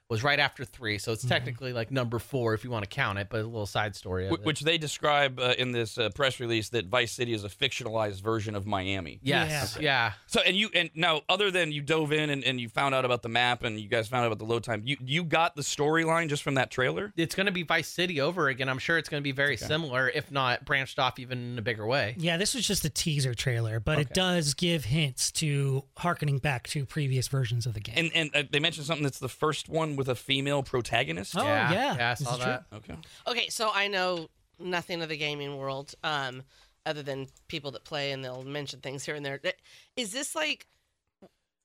It 0.10 0.14
was 0.14 0.24
right 0.24 0.40
after 0.40 0.66
three, 0.66 0.98
so 0.98 1.12
it's 1.12 1.24
technically 1.24 1.72
like 1.72 1.92
number 1.92 2.18
four 2.18 2.56
if 2.56 2.64
you 2.64 2.72
want 2.72 2.84
to 2.84 2.90
count 2.90 3.20
it, 3.20 3.28
but 3.30 3.42
a 3.42 3.44
little 3.44 3.68
side 3.68 3.96
story. 3.96 4.26
Of 4.26 4.32
Wh- 4.32 4.40
it. 4.40 4.44
Which 4.44 4.62
they 4.62 4.80
describe 4.80 5.40
uh, 5.40 5.54
in 5.56 5.72
this 5.72 6.00
uh, 6.00 6.10
press 6.10 6.40
release 6.40 6.70
that 6.70 6.88
Vice 6.88 7.12
City 7.12 7.32
is 7.32 7.44
a 7.44 7.48
fictionalized 7.48 8.24
version 8.24 8.56
of 8.56 8.66
Miami. 8.66 9.20
yes, 9.22 9.78
yeah. 9.80 10.14
So 10.26 10.42
and 10.42 10.58
you 10.58 10.72
and 10.74 10.90
now 10.96 11.22
other 11.30 11.52
than 11.52 11.72
you 11.72 11.84
dove 11.84 12.12
in 12.12 12.32
and, 12.32 12.44
and 12.44 12.60
you 12.60 12.70
found 12.70 12.96
out 12.96 13.06
about 13.06 13.22
the 13.22 13.30
map 13.30 13.64
and 13.64 13.80
you 13.80 13.88
guys 13.88 14.08
found 14.08 14.24
out 14.24 14.32
about 14.32 14.40
the 14.40 14.46
load 14.52 14.64
time, 14.64 14.82
you 14.84 14.98
you 15.00 15.24
got 15.24 15.56
the 15.56 15.62
storyline 15.62 16.28
just 16.28 16.42
from 16.42 16.56
that 16.56 16.72
trailer. 16.72 17.14
It's 17.16 17.36
going 17.36 17.46
to 17.46 17.52
be 17.52 17.62
Vice 17.62 17.88
City 17.88 18.20
over 18.20 18.48
again. 18.48 18.68
I'm 18.68 18.80
sure 18.80 18.98
it's 18.98 19.10
going 19.10 19.22
to 19.22 19.24
be 19.24 19.32
very 19.32 19.58
similar, 19.58 20.10
if 20.10 20.32
not 20.32 20.66
branched 20.66 20.98
off 20.98 21.20
even 21.20 21.52
in 21.52 21.60
a 21.60 21.62
bigger 21.62 21.86
way. 21.86 22.16
Yeah, 22.18 22.38
this 22.38 22.56
was 22.56 22.66
just 22.66 22.84
a 22.84 22.90
teaser 22.90 23.36
trailer, 23.36 23.80
but 23.80 24.00
it 24.00 24.16
does 24.16 24.56
give 24.56 24.86
hints 24.86 25.32
to 25.34 25.84
harkening 25.98 26.40
back 26.40 26.68
to 26.70 26.84
previous 26.88 27.28
versions 27.28 27.68
of 27.68 27.76
the 27.76 27.80
game. 27.80 27.94
And 27.96 28.12
and 28.16 28.36
uh, 28.36 28.50
they 28.52 28.60
mentioned 28.60 28.88
something 28.88 29.04
that's 29.04 29.20
the 29.20 29.30
first 29.30 29.70
one 29.70 29.99
with 30.00 30.10
a 30.10 30.16
female 30.16 30.64
protagonist. 30.64 31.36
Oh, 31.38 31.44
yeah. 31.44 31.72
yeah, 31.72 32.10
I 32.10 32.16
This 32.16 32.20
saw 32.28 32.32
is 32.34 32.38
true. 32.40 32.46
that. 32.46 32.64
Okay. 32.74 32.96
Okay, 33.28 33.50
so 33.50 33.70
I 33.72 33.88
know 33.88 34.30
nothing 34.58 35.02
of 35.04 35.10
the 35.10 35.18
gaming 35.18 35.58
world, 35.58 35.94
um, 36.04 36.42
other 36.86 37.04
than 37.04 37.28
people 37.48 37.70
that 37.72 37.84
play 37.84 38.12
and 38.12 38.24
they'll 38.26 38.44
mention 38.44 38.80
things 38.80 39.06
here 39.06 39.14
and 39.14 39.24
there. 39.24 39.38
Th- 39.38 39.56
Is 39.96 40.12
this 40.12 40.34
like 40.34 40.66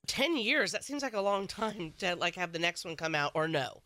ten 0.07 0.37
years? 0.37 0.71
That 0.71 0.83
seems 0.83 1.01
like 1.01 1.15
a 1.15 1.21
long 1.21 1.47
time 1.47 1.93
to 1.99 2.15
like 2.15 2.35
have 2.35 2.51
the 2.51 2.59
next 2.59 2.85
one 2.85 2.95
come 2.95 3.15
out, 3.15 3.31
or 3.33 3.47
no? 3.47 3.81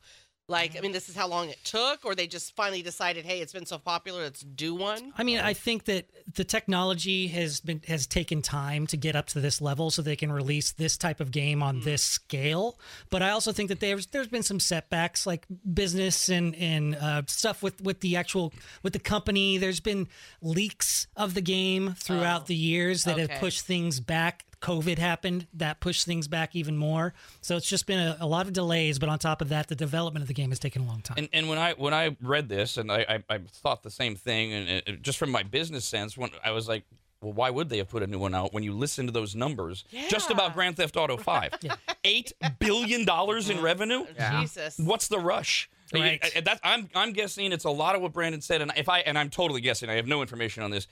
Like, 0.50 0.76
I 0.76 0.82
mean, 0.82 0.92
this 0.92 1.10
is 1.10 1.16
how 1.16 1.28
long 1.28 1.50
it 1.50 1.60
took, 1.64 2.04
or 2.04 2.16
they 2.16 2.26
just 2.26 2.56
finally 2.56 2.82
decided, 2.82 3.24
hey, 3.24 3.40
it's 3.40 3.54
been 3.54 3.68
so 3.68 3.78
popular, 3.78 4.24
let's 4.24 4.42
do 4.42 4.74
one. 4.74 5.14
I 5.16 5.24
mean, 5.24 5.40
I 5.40 5.54
think 5.54 5.86
that 5.86 6.10
the 6.34 6.44
technology 6.44 7.28
has 7.28 7.60
been 7.60 7.82
has 7.88 8.08
taken 8.08 8.42
time 8.42 8.88
to 8.88 8.98
get 8.98 9.16
up 9.16 9.28
to 9.28 9.40
this 9.40 9.62
level, 9.62 9.92
so 9.92 10.02
they 10.02 10.16
can 10.16 10.32
release 10.32 10.72
this 10.72 10.98
type 10.98 11.20
of 11.20 11.30
game 11.32 11.62
on 11.62 11.82
this 11.82 12.02
scale. 12.04 12.80
But 13.12 13.22
I 13.22 13.30
also 13.30 13.52
think 13.52 13.70
that 13.70 13.80
there's 13.80 14.08
there's 14.08 14.28
been 14.28 14.44
some 14.44 14.60
setbacks, 14.60 15.28
like 15.28 15.46
business 15.72 16.30
and 16.30 16.56
and 16.56 16.96
uh, 16.96 17.22
stuff 17.28 17.62
with 17.62 17.80
with 17.82 18.00
the 18.02 18.16
actual 18.16 18.52
with 18.82 18.94
the 18.94 19.00
company. 19.00 19.60
There's 19.60 19.80
been 19.80 20.08
leaks 20.42 21.06
of 21.16 21.36
the 21.36 21.42
game 21.42 21.94
throughout 21.96 22.42
Oh, 22.42 22.46
the 22.48 22.56
years 22.56 23.04
that 23.04 23.18
have 23.20 23.40
pushed 23.40 23.66
things 23.66 24.00
back 24.00 24.46
COVID 24.62 24.98
happened, 24.98 25.48
that 25.54 25.80
pushed 25.80 26.06
things 26.06 26.28
back 26.28 26.56
even 26.56 26.78
more. 26.78 27.14
So 27.42 27.56
it's 27.56 27.68
just 27.68 27.86
been 27.86 28.00
a, 28.00 28.18
a 28.20 28.28
lot 28.28 28.46
of 28.48 28.54
delays. 28.54 29.00
But 29.00 29.10
on 29.10 29.20
top 29.20 29.42
of 29.42 29.50
that, 29.50 29.68
the 29.68 29.76
development 29.76 30.24
of 30.24 30.28
the 30.28 30.34
game 30.34 30.50
has 30.50 30.60
taken 30.60 30.82
a 30.82 30.86
long 30.86 31.02
time. 31.02 31.18
And, 31.18 31.30
and 31.34 31.50
when 31.50 31.58
I 31.58 31.74
when 31.74 31.94
I 31.94 32.16
read 32.22 32.50
this, 32.50 32.78
and 32.78 32.92
I, 32.92 33.06
I, 33.30 33.36
I 33.36 33.40
thought 33.40 33.84
the 33.84 33.92
same 33.92 34.16
thing, 34.16 34.54
and 34.54 34.70
it, 34.70 35.02
just 35.02 35.18
from 35.18 35.32
my 35.32 35.44
business 35.44 35.86
sense, 35.86 36.18
when 36.18 36.30
I 36.44 36.52
was 36.52 36.68
like, 36.68 36.84
well, 37.22 37.34
why 37.34 37.50
would 37.50 37.70
they 37.70 37.78
have 37.78 37.90
put 37.90 38.04
a 38.04 38.08
new 38.08 38.20
one 38.20 38.34
out 38.34 38.54
when 38.54 38.64
you 38.64 38.74
listen 38.74 39.06
to 39.06 39.12
those 39.12 39.36
numbers? 39.36 39.84
Just 40.10 40.30
about 40.30 40.54
Grand 40.54 40.78
Theft 40.78 40.96
Auto 40.96 41.18
Five, 41.18 41.54
eight 42.04 42.34
billion 42.60 43.06
dollars 43.06 43.50
in 43.50 43.58
mm. 43.58 43.64
revenue. 43.64 44.06
Jesus. 44.40 44.78
What's 44.78 45.08
the 45.08 45.20
rush? 45.20 45.70
Right. 45.94 46.20
I- 46.24 46.38
I- 46.38 46.42
that- 46.42 46.60
I'm 46.64 46.90
I'm 46.96 47.14
guessing 47.14 47.52
it's 47.52 47.66
a 47.66 47.70
lot 47.70 47.96
of 47.96 48.02
what 48.02 48.14
Brandon 48.14 48.42
said, 48.42 48.62
and 48.62 48.72
if 48.78 48.88
I 48.88 49.00
and 49.00 49.18
I'm 49.18 49.30
totally 49.30 49.62
guessing, 49.62 49.90
I 49.90 49.96
have 49.96 50.08
no 50.08 50.22
information 50.22 50.64
on 50.64 50.72
this. 50.72 50.88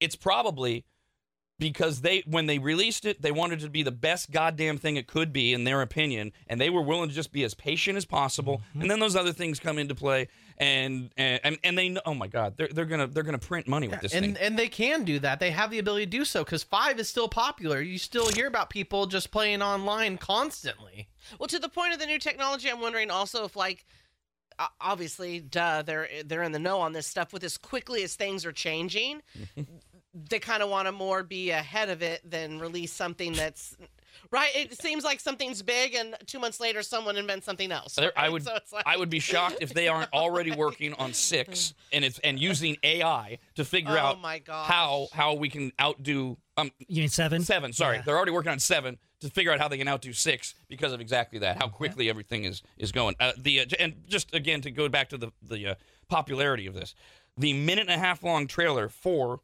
It's 0.00 0.16
probably 0.16 0.84
because 1.60 2.00
they 2.00 2.24
when 2.26 2.46
they 2.46 2.58
released 2.58 3.04
it, 3.04 3.20
they 3.22 3.30
wanted 3.30 3.60
it 3.60 3.64
to 3.66 3.70
be 3.70 3.82
the 3.82 3.92
best 3.92 4.32
goddamn 4.32 4.78
thing 4.78 4.96
it 4.96 5.06
could 5.06 5.32
be 5.32 5.52
in 5.52 5.64
their 5.64 5.82
opinion, 5.82 6.32
and 6.48 6.60
they 6.60 6.70
were 6.70 6.80
willing 6.80 7.08
to 7.08 7.14
just 7.14 7.30
be 7.30 7.44
as 7.44 7.54
patient 7.54 7.96
as 7.96 8.06
possible. 8.06 8.62
Mm-hmm. 8.70 8.80
And 8.80 8.90
then 8.90 8.98
those 8.98 9.14
other 9.14 9.32
things 9.32 9.60
come 9.60 9.78
into 9.78 9.94
play, 9.94 10.28
and 10.56 11.10
and 11.16 11.40
and, 11.44 11.58
and 11.62 11.78
they 11.78 11.90
know, 11.90 12.00
oh 12.06 12.14
my 12.14 12.26
god, 12.26 12.54
they're 12.56 12.68
they're 12.68 12.86
gonna 12.86 13.06
they're 13.06 13.22
gonna 13.22 13.38
print 13.38 13.68
money 13.68 13.86
with 13.86 14.00
this 14.00 14.14
and 14.14 14.24
thing. 14.24 14.36
and 14.40 14.58
they 14.58 14.68
can 14.68 15.04
do 15.04 15.18
that. 15.20 15.38
They 15.38 15.50
have 15.50 15.70
the 15.70 15.78
ability 15.78 16.06
to 16.06 16.10
do 16.10 16.24
so 16.24 16.42
because 16.42 16.62
five 16.62 16.98
is 16.98 17.08
still 17.08 17.28
popular. 17.28 17.80
You 17.80 17.98
still 17.98 18.28
hear 18.28 18.46
about 18.46 18.70
people 18.70 19.06
just 19.06 19.30
playing 19.30 19.60
online 19.60 20.16
constantly. 20.16 21.08
Well, 21.38 21.46
to 21.48 21.58
the 21.58 21.68
point 21.68 21.92
of 21.92 22.00
the 22.00 22.06
new 22.06 22.18
technology, 22.18 22.70
I'm 22.70 22.80
wondering 22.80 23.10
also 23.10 23.44
if 23.44 23.54
like 23.54 23.84
obviously 24.80 25.40
duh 25.40 25.80
they're 25.80 26.06
they're 26.26 26.42
in 26.42 26.52
the 26.52 26.58
know 26.58 26.80
on 26.80 26.92
this 26.92 27.06
stuff 27.06 27.32
with 27.32 27.42
as 27.42 27.56
quickly 27.56 28.02
as 28.02 28.14
things 28.14 28.44
are 28.44 28.52
changing 28.52 29.22
they 30.14 30.38
kind 30.38 30.62
of 30.62 30.68
want 30.70 30.86
to 30.86 30.92
more 30.92 31.22
be 31.22 31.50
ahead 31.50 31.88
of 31.88 32.02
it 32.02 32.20
than 32.28 32.58
release 32.58 32.92
something 32.92 33.32
that's 33.32 33.76
right 34.32 34.50
it 34.54 34.80
seems 34.80 35.04
like 35.04 35.20
something's 35.20 35.62
big 35.62 35.94
and 35.94 36.16
two 36.26 36.38
months 36.40 36.58
later 36.60 36.82
someone 36.82 37.16
invents 37.16 37.46
something 37.46 37.70
else 37.70 37.94
There- 37.94 38.12
I 38.16 38.28
would 38.28 38.42
So 38.44 38.54
it's 38.56 38.72
like- 38.72 38.86
I 38.86 38.96
would 38.96 39.08
be 39.10 39.20
shocked 39.20 39.58
if 39.60 39.72
they 39.72 39.86
aren't 39.88 40.12
already 40.12 40.50
working 40.50 40.94
on 40.94 41.12
six 41.12 41.74
and 41.92 42.04
it's 42.04 42.18
and 42.20 42.38
using 42.38 42.76
AI 42.82 43.38
to 43.54 43.64
figure 43.64 43.92
Oh 43.92 43.98
out 43.98 44.20
my 44.20 44.42
how 44.48 45.06
how 45.12 45.34
we 45.34 45.48
can 45.48 45.72
outdo 45.80 46.36
um 46.56 46.72
you 46.88 47.02
mean 47.02 47.08
seven? 47.08 47.42
seven. 47.42 47.72
Sorry, 47.72 47.96
Yeah. 47.96 48.02
they're 48.02 48.16
already 48.16 48.32
working 48.32 48.52
on 48.52 48.58
seven 48.58 48.98
to 49.20 49.30
figure 49.30 49.52
out 49.52 49.60
how 49.60 49.68
they 49.68 49.78
can 49.78 49.86
outdo 49.88 50.12
six 50.12 50.54
because 50.68 50.92
of 50.92 51.00
exactly 51.00 51.38
that. 51.38 51.56
How 51.58 51.68
quickly 51.68 52.10
everything 52.10 52.44
is 52.44 52.62
is 52.78 52.90
going. 52.92 53.14
Uh, 53.20 53.32
the 53.38 53.60
uh, 53.60 53.64
and 53.78 54.02
just 54.08 54.34
again 54.34 54.60
to 54.62 54.70
go 54.70 54.88
back 54.88 55.08
to 55.10 55.16
the 55.18 55.30
the 55.40 55.68
uh, 55.68 55.74
popularity 56.08 56.66
of 56.66 56.74
this, 56.74 56.94
the 57.38 57.52
minute 57.54 57.82
and 57.88 57.90
a 57.92 57.98
half 57.98 58.22
long 58.22 58.46
trailer 58.46 58.88
for 58.88 59.40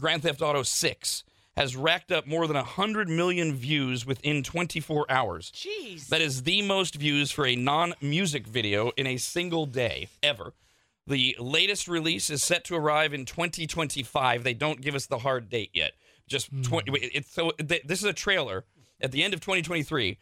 Grand 0.00 0.22
Theft 0.22 0.42
Auto 0.42 0.62
Six 0.62 1.24
has 1.56 1.76
racked 1.76 2.10
up 2.10 2.26
more 2.26 2.46
than 2.46 2.56
100 2.56 3.08
million 3.08 3.54
views 3.54 4.06
within 4.06 4.42
24 4.42 5.06
hours. 5.10 5.52
Jeez. 5.54 6.08
That 6.08 6.20
is 6.20 6.44
the 6.44 6.62
most 6.62 6.94
views 6.94 7.30
for 7.30 7.46
a 7.46 7.56
non 7.56 7.94
music 8.00 8.46
video 8.46 8.92
in 8.96 9.06
a 9.06 9.16
single 9.16 9.66
day 9.66 10.08
ever. 10.22 10.54
The 11.06 11.36
latest 11.38 11.88
release 11.88 12.30
is 12.30 12.42
set 12.42 12.64
to 12.64 12.76
arrive 12.76 13.12
in 13.12 13.24
2025. 13.24 14.44
They 14.44 14.54
don't 14.54 14.80
give 14.80 14.94
us 14.94 15.06
the 15.06 15.18
hard 15.18 15.48
date 15.48 15.70
yet. 15.74 15.92
Just 16.28 16.48
hmm. 16.48 16.62
20, 16.62 16.92
it's 17.12 17.32
so 17.32 17.50
th- 17.50 17.82
this 17.84 17.98
is 17.98 18.04
a 18.04 18.12
trailer 18.12 18.64
at 19.00 19.10
the 19.12 19.22
end 19.22 19.34
of 19.34 19.40
2023 19.40 20.18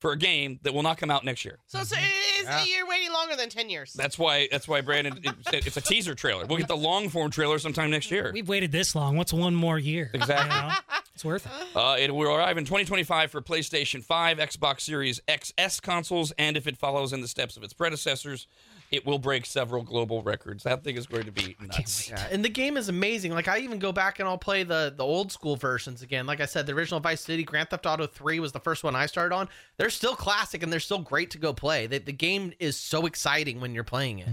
for 0.00 0.12
a 0.12 0.18
game 0.18 0.58
that 0.62 0.74
will 0.74 0.82
not 0.82 0.98
come 0.98 1.10
out 1.10 1.24
next 1.24 1.44
year. 1.44 1.60
so 1.66 1.78
it's, 1.80 1.92
it's, 1.92 2.68
you're 2.68 2.86
waiting 2.86 2.93
longer 3.14 3.36
than 3.36 3.48
10 3.48 3.70
years 3.70 3.94
That's 3.94 4.18
why 4.18 4.48
that's 4.50 4.68
why 4.68 4.82
Brandon 4.82 5.18
it, 5.24 5.66
it's 5.66 5.76
a 5.76 5.80
teaser 5.80 6.14
trailer. 6.14 6.44
We'll 6.44 6.58
get 6.58 6.68
the 6.68 6.76
long 6.76 7.08
form 7.08 7.30
trailer 7.30 7.58
sometime 7.58 7.90
next 7.90 8.10
year. 8.10 8.30
We've 8.34 8.48
waited 8.48 8.72
this 8.72 8.94
long. 8.94 9.16
What's 9.16 9.32
one 9.32 9.54
more 9.54 9.78
year? 9.78 10.10
Exactly. 10.12 10.54
You 10.54 10.62
know? 10.62 11.00
It's 11.14 11.24
worth 11.24 11.46
it. 11.46 11.76
Uh, 11.76 11.96
it 11.96 12.12
will 12.12 12.34
arrive 12.34 12.58
in 12.58 12.64
2025 12.64 13.30
for 13.30 13.40
PlayStation 13.40 14.02
5, 14.02 14.38
Xbox 14.38 14.80
Series 14.80 15.20
XS 15.28 15.80
consoles, 15.80 16.32
and 16.38 16.56
if 16.56 16.66
it 16.66 16.76
follows 16.76 17.12
in 17.12 17.20
the 17.20 17.28
steps 17.28 17.56
of 17.56 17.62
its 17.62 17.72
predecessors, 17.72 18.48
it 18.94 19.04
will 19.04 19.18
break 19.18 19.44
several 19.44 19.82
global 19.82 20.22
records. 20.22 20.62
That 20.62 20.84
thing 20.84 20.96
is 20.96 21.08
going 21.08 21.24
to 21.24 21.32
be 21.32 21.56
nuts. 21.60 22.08
Yeah, 22.08 22.28
and 22.30 22.44
the 22.44 22.48
game 22.48 22.76
is 22.76 22.88
amazing. 22.88 23.32
Like 23.32 23.48
I 23.48 23.58
even 23.58 23.80
go 23.80 23.90
back 23.90 24.20
and 24.20 24.28
I'll 24.28 24.38
play 24.38 24.62
the 24.62 24.94
the 24.96 25.02
old 25.02 25.32
school 25.32 25.56
versions 25.56 26.00
again. 26.00 26.26
Like 26.26 26.40
I 26.40 26.46
said, 26.46 26.66
the 26.66 26.72
original 26.74 27.00
Vice 27.00 27.20
City, 27.20 27.42
Grand 27.42 27.70
Theft 27.70 27.86
Auto 27.86 28.06
3 28.06 28.38
was 28.38 28.52
the 28.52 28.60
first 28.60 28.84
one 28.84 28.94
I 28.94 29.06
started 29.06 29.34
on. 29.34 29.48
They're 29.78 29.90
still 29.90 30.14
classic 30.14 30.62
and 30.62 30.72
they're 30.72 30.78
still 30.78 31.00
great 31.00 31.32
to 31.32 31.38
go 31.38 31.52
play. 31.52 31.88
The, 31.88 31.98
the 31.98 32.12
game 32.12 32.52
is 32.60 32.76
so 32.76 33.06
exciting 33.06 33.60
when 33.60 33.74
you're 33.74 33.82
playing 33.82 34.20
it. 34.20 34.28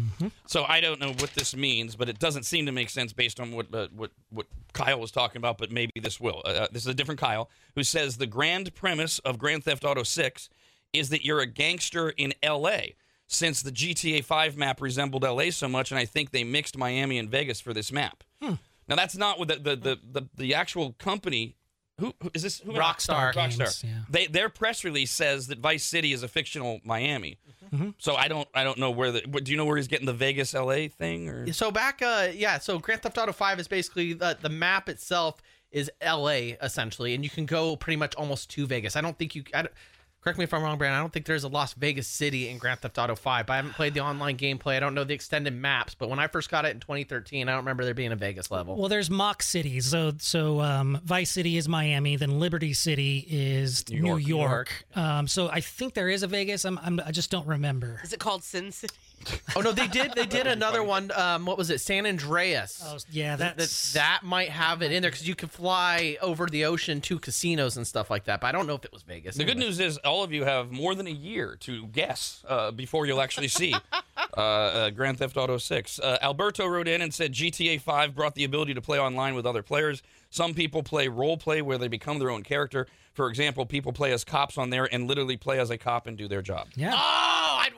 So 0.46 0.64
I 0.66 0.80
don't 0.80 1.00
know 1.00 1.14
what 1.14 1.32
this 1.34 1.56
means, 1.56 1.96
but 1.96 2.08
it 2.08 2.20
doesn't 2.20 2.44
seem 2.44 2.68
to 2.68 2.72
make 2.72 2.92
sense 2.92 3.14
based 3.14 3.40
on 3.40 3.52
what 3.52 3.74
uh, 3.74 3.88
what 3.96 4.12
what 4.30 4.46
Kyle 4.74 5.00
was 5.00 5.12
talking 5.12 5.38
about. 5.38 5.58
But 5.58 5.72
maybe 5.72 5.94
this 6.00 6.20
will. 6.20 6.44
Uh, 6.46 6.68
this 6.72 6.84
is 6.84 6.88
a 6.88 6.94
different 6.94 7.20
Kyle 7.20 7.50
who 7.74 7.84
says 7.84 8.18
the 8.18 8.28
grand 8.28 8.76
premise 8.76 9.18
of 9.20 9.40
Grand 9.40 9.64
Theft 9.64 9.84
Auto 9.84 10.04
6 10.04 10.50
is 10.94 11.10
that 11.10 11.26
you're 11.26 11.40
a 11.40 11.46
gangster 11.48 12.10
in 12.10 12.34
L.A. 12.44 12.96
Since 13.34 13.62
the 13.62 13.72
GTA 13.72 14.26
5 14.26 14.58
map 14.58 14.82
resembled 14.82 15.24
L.A. 15.24 15.52
so 15.52 15.70
much, 15.70 15.90
and 15.90 15.98
I 15.98 16.04
think 16.04 16.32
they 16.32 16.44
mixed 16.44 16.78
Miami 16.78 17.18
and 17.18 17.30
Vegas 17.30 17.62
for 17.62 17.74
this 17.74 17.90
map. 17.90 18.26
Hmm. 18.42 18.56
Now 18.90 18.98
that's 18.98 19.16
not 19.16 19.40
what 19.40 19.48
the 19.48 19.56
the 19.56 19.76
the, 19.78 20.00
the, 20.12 20.30
the 20.36 20.54
actual 20.54 20.92
company. 21.00 21.56
Who, 21.98 22.14
who 22.22 22.30
is 22.34 22.44
this? 22.44 22.60
Who 22.60 22.74
Rockstar 22.74 23.32
Rockstar. 23.34 23.58
Games, 23.58 23.84
yeah. 23.86 24.00
They 24.10 24.28
their 24.28 24.50
press 24.50 24.84
release 24.84 25.12
says 25.12 25.48
that 25.48 25.60
Vice 25.60 25.86
City 25.86 26.12
is 26.12 26.24
a 26.24 26.28
fictional 26.28 26.82
Miami. 26.84 27.38
Mm-hmm. 27.64 27.76
Mm-hmm. 27.76 27.90
So 28.00 28.16
I 28.18 28.28
don't 28.28 28.50
I 28.54 28.66
don't 28.66 28.78
know 28.80 28.92
where 28.92 29.14
the. 29.14 29.22
Do 29.22 29.50
you 29.50 29.56
know 29.58 29.64
where 29.64 29.78
he's 29.78 29.88
getting 29.88 30.08
the 30.08 30.14
Vegas 30.14 30.54
L.A. 30.54 30.90
thing? 30.90 31.30
Or 31.30 31.54
So 31.54 31.72
back 31.72 32.02
uh 32.02 32.28
yeah, 32.34 32.58
so 32.60 32.80
Grand 32.80 33.02
Theft 33.02 33.18
Auto 33.18 33.32
5 33.32 33.62
is 33.62 33.68
basically 33.70 34.12
the 34.12 34.38
the 34.42 34.50
map 34.50 34.90
itself 34.90 35.42
is 35.72 35.90
LA 36.06 36.56
essentially 36.62 37.14
and 37.14 37.24
you 37.24 37.30
can 37.30 37.46
go 37.46 37.78
pretty 37.78 37.96
much 37.96 38.14
almost 38.16 38.50
to 38.52 38.68
Vegas. 38.68 38.98
I 38.98 39.02
don't 39.02 39.18
think 39.18 39.36
you 39.36 39.44
I 39.54 39.62
don't- 39.62 39.74
Correct 40.22 40.38
me 40.38 40.44
if 40.44 40.54
I'm 40.54 40.62
wrong, 40.62 40.78
Brandon. 40.78 41.00
I 41.00 41.02
don't 41.02 41.12
think 41.12 41.26
there's 41.26 41.46
a 41.46 41.48
Las 41.48 41.74
Vegas 41.74 42.08
city 42.08 42.48
in 42.48 42.60
Grand 42.60 42.80
Theft 42.80 43.00
Auto 43.00 43.16
5. 43.16 43.48
But 43.48 43.54
I 43.54 43.56
haven't 43.56 43.74
played 43.74 43.96
the 43.96 44.02
online 44.02 44.38
gameplay. 44.38 44.78
I 44.78 44.80
don't 44.80 44.94
know 44.94 45.04
the 45.04 45.16
extended 45.16 45.56
maps. 45.56 45.96
But 45.96 46.10
when 46.10 46.20
I 46.20 46.28
first 46.28 46.52
got 46.52 46.64
it 46.64 46.70
in 46.70 46.80
2013, 46.80 47.50
I 47.50 47.52
don't 47.52 47.62
remember 47.62 47.84
there 47.84 47.96
being 47.96 48.12
a 48.12 48.16
Vegas 48.16 48.52
level. 48.52 48.76
Well, 48.76 48.88
there's 48.88 49.10
mock 49.10 49.42
cities. 49.42 49.88
So, 49.88 50.12
so 50.20 50.62
um, 50.62 51.02
Vice 51.04 51.32
City 51.32 51.58
is 51.58 51.68
Miami, 51.68 52.18
then 52.18 52.40
Liberty 52.40 52.74
City 52.74 53.26
is 53.28 53.90
New 53.90 54.18
York. 54.18 54.28
York. 54.28 54.86
Um, 54.96 55.28
so 55.28 55.50
I 55.50 55.60
think 55.60 55.96
there 55.96 56.10
is 56.10 56.22
a 56.22 56.28
Vegas. 56.28 56.66
I'm, 56.66 56.80
I'm, 56.84 57.00
I 57.04 57.12
just 57.12 57.32
don't 57.32 57.48
remember. 57.48 58.00
is 58.04 58.14
it 58.14 58.20
called 58.20 58.44
sin 58.44 58.72
city 58.72 58.94
oh 59.56 59.62
no, 59.62 59.72
they 59.72 59.88
did. 59.88 60.14
They 60.16 60.26
did 60.26 60.48
another 60.48 60.84
one. 60.84 61.12
Um, 61.16 61.46
what 61.46 61.58
was 61.58 61.70
it? 61.70 61.80
San 61.82 62.06
Andreas. 62.06 62.82
Oh, 62.86 62.98
yeah, 63.10 63.36
That, 63.36 63.58
that's 63.58 63.94
that 63.94 64.22
might 64.24 64.50
have 64.50 64.82
it 64.82 64.92
in 64.92 65.02
there 65.02 65.12
because 65.12 65.28
you 65.28 65.36
could 65.36 65.52
fly 65.52 66.18
over 66.22 66.48
the 66.48 66.66
ocean 66.66 67.02
to 67.02 67.20
casinos 67.20 67.78
and 67.78 67.86
stuff 67.86 68.10
like 68.10 68.26
that. 68.26 68.42
But 68.42 68.48
I 68.48 68.52
don't 68.52 68.68
know 68.68 68.76
if 68.76 68.86
it 68.86 68.94
was 68.94 69.04
Vegas. 69.04 69.36
The 69.36 69.44
good 69.44 69.58
news 69.58 69.80
is 69.80 69.98
all 70.00 70.24
of 70.24 70.32
you 70.32 70.44
have 70.46 70.72
more 70.72 70.96
than 70.96 71.08
a 71.08 71.12
year 71.12 71.58
to 71.62 71.88
guess 71.88 72.44
uh, 72.48 72.72
before 72.72 73.06
you'll 73.06 73.22
actually 73.22 73.48
see 73.48 73.74
uh, 74.38 74.40
uh, 74.40 74.90
Grand 74.92 75.18
Theft 75.20 75.38
Auto 75.38 75.58
6. 75.58 76.00
Uh, 76.00 76.18
Alberto 76.22 76.66
wrote 76.68 76.88
in 76.88 77.02
and 77.02 77.14
said 77.14 77.34
GTA 77.34 77.82
5 77.82 78.16
brought 78.16 78.36
the 78.36 78.44
ability 78.44 78.74
to 78.74 78.82
play 78.82 79.00
online 79.00 79.36
with 79.36 79.46
other 79.46 79.64
players. 79.64 80.02
Some 80.30 80.54
people 80.54 80.84
play 80.84 81.08
role 81.08 81.38
play 81.38 81.62
where 81.62 81.78
they 81.78 81.88
become 81.88 82.20
their 82.20 82.30
own 82.32 82.44
character. 82.44 82.88
For 83.14 83.28
example, 83.28 83.66
people 83.66 83.92
play 83.92 84.14
as 84.14 84.24
cops 84.24 84.58
on 84.58 84.70
there 84.70 84.88
and 84.90 85.06
literally 85.08 85.36
play 85.36 85.60
as 85.60 85.70
a 85.70 85.78
cop 85.78 86.08
and 86.08 86.18
do 86.18 86.30
their 86.30 86.42
job. 86.42 86.68
yeah. 86.76 86.94
oh 86.96 86.98
i'd 86.98 87.31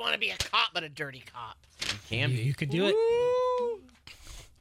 want 0.03 0.13
to 0.13 0.19
be 0.19 0.29
a 0.29 0.37
cop 0.37 0.69
but 0.73 0.83
a 0.83 0.89
dirty 0.89 1.23
cop 1.33 1.57
can 2.09 2.29
You, 2.31 2.37
be. 2.37 2.43
you 2.43 2.53
could 2.53 2.69
do 2.69 2.85
it. 2.87 3.79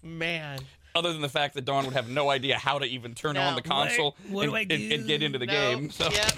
man 0.02 0.58
Other 0.94 1.12
than 1.12 1.20
the 1.22 1.28
fact 1.28 1.54
that 1.54 1.64
Dawn 1.64 1.84
would 1.84 1.94
have 1.94 2.08
no 2.08 2.30
idea 2.30 2.58
how 2.58 2.78
to 2.78 2.84
even 2.86 3.14
turn 3.14 3.36
on 3.36 3.54
the 3.54 3.62
console 3.62 4.16
What- 4.28 4.50
what 4.50 4.62
and, 4.62 4.72
I 4.72 4.74
and- 4.76 4.92
and 4.92 5.06
get 5.06 5.22
into 5.22 5.38
the 5.38 5.46
No. 5.46 5.52
game. 5.52 5.90
So. 5.90 6.10
Yep. 6.10 6.32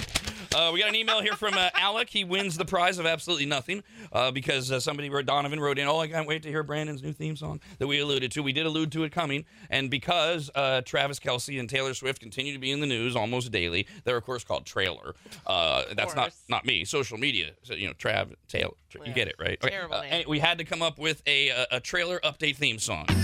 Uh, 0.55 0.71
we 0.73 0.79
got 0.79 0.89
an 0.89 0.95
email 0.95 1.21
here 1.21 1.35
from 1.35 1.55
uh, 1.55 1.69
Alec. 1.75 2.09
He 2.09 2.23
wins 2.23 2.57
the 2.57 2.65
prize 2.65 2.99
of 2.99 3.07
absolutely 3.07 3.47
nothing 3.47 3.83
uh, 4.13 4.31
because 4.31 4.71
uh, 4.71 4.79
somebody, 4.79 5.11
wrote, 5.11 5.27
Donovan, 5.27 5.59
wrote 5.59 5.79
in, 5.81 5.89
Oh, 5.89 5.99
I 5.99 6.07
can't 6.07 6.29
wait 6.29 6.43
to 6.45 6.49
hear 6.49 6.63
Brandon's 6.63 7.03
new 7.03 7.13
theme 7.13 7.35
song 7.37 7.61
that 7.79 7.87
we 7.89 7.99
alluded 7.99 8.31
to. 8.33 8.43
We 8.43 8.53
did 8.53 8.65
allude 8.65 8.93
to 8.93 9.03
it 9.03 9.11
coming. 9.11 9.45
And 9.69 9.91
because 9.91 10.51
uh, 10.55 10.83
Travis 10.83 11.19
Kelce 11.19 11.59
and 11.59 11.69
Taylor 11.69 11.93
Swift 11.93 12.21
continue 12.21 12.53
to 12.53 12.59
be 12.61 12.71
in 12.71 12.79
the 12.81 12.87
news 12.87 13.17
almost 13.17 13.51
daily, 13.51 13.87
they're, 14.05 14.17
of 14.17 14.25
course, 14.25 14.45
called 14.45 14.65
Traylor. 14.65 15.15
Uh, 15.47 15.83
that's 15.97 16.15
not, 16.15 16.33
not 16.49 16.65
me, 16.65 16.85
social 16.85 17.19
media. 17.19 17.51
So, 17.65 17.75
you 17.75 17.89
know, 17.89 17.95
Trav, 17.95 18.33
Taylor. 18.49 18.75
You 19.05 19.13
get 19.13 19.27
it, 19.27 19.35
right? 19.41 19.59
Okay. 19.61 19.71
Terrible 19.71 19.97
Uh, 19.97 20.03
name. 20.03 20.13
and 20.13 20.27
we 20.27 20.39
had 20.39 20.59
to 20.59 20.65
come 20.65 20.83
up 20.83 21.01
with 21.01 21.21
a, 21.27 21.49
a, 21.49 21.67
a 21.73 21.81
Traylor 21.81 22.21
update 22.23 22.55
theme 22.57 22.79
song. 22.79 23.07
Going 23.07 23.19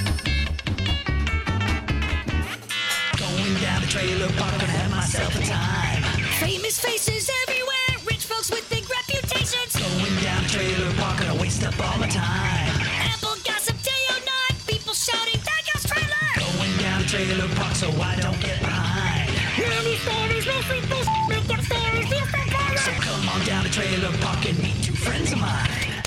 down 3.61 3.81
the 3.83 3.87
trailer 3.89 4.27
park 4.33 4.53
and 4.55 4.63
have 4.63 4.91
myself 4.91 5.37
a 5.37 5.43
time. 5.47 6.00
Famous 6.41 6.81
faces 6.81 7.31
everywhere, 7.47 7.93
rich 8.07 8.25
folks 8.25 8.51
with 8.51 8.69
big 8.71 8.85
reputations. 8.89 9.77
Going 9.77 10.17
down 10.25 10.43
the 10.43 10.49
trailer 10.49 10.93
park 10.95 11.21
and 11.21 11.29
I 11.31 11.37
waste 11.41 11.63
up 11.65 11.75
all 11.79 11.99
my 11.99 12.09
time. 12.09 12.73
Apple 13.13 13.37
gossip 13.45 13.77
day 13.83 14.03
or 14.11 14.21
night, 14.25 14.57
people 14.67 14.95
shouting, 14.95 15.41
that 15.45 15.63
guy's 15.69 15.85
trailer. 15.85 16.27
Going 16.41 16.77
down 16.79 17.03
the 17.03 17.09
trailer 17.09 17.49
park 17.57 17.75
so 17.77 17.89
I 18.01 18.17
don't 18.17 18.41
get 18.41 18.59
behind. 18.61 19.31
Many 19.59 19.97
stories, 19.97 20.47
no 20.47 20.57
free 20.65 20.81
fish, 20.81 21.07
make 21.29 21.51
up 21.51 21.61
stories, 21.65 22.09
this 22.09 22.35
and 22.35 22.79
So 22.81 22.93
come 23.05 23.29
on 23.29 23.41
down 23.47 23.65
the 23.65 23.71
trailer 23.71 24.11
park 24.19 24.47
and 24.49 24.59
meet 24.63 24.83
two 24.83 24.95
friends 24.95 25.33
of 25.33 25.39
mine. 25.41 26.03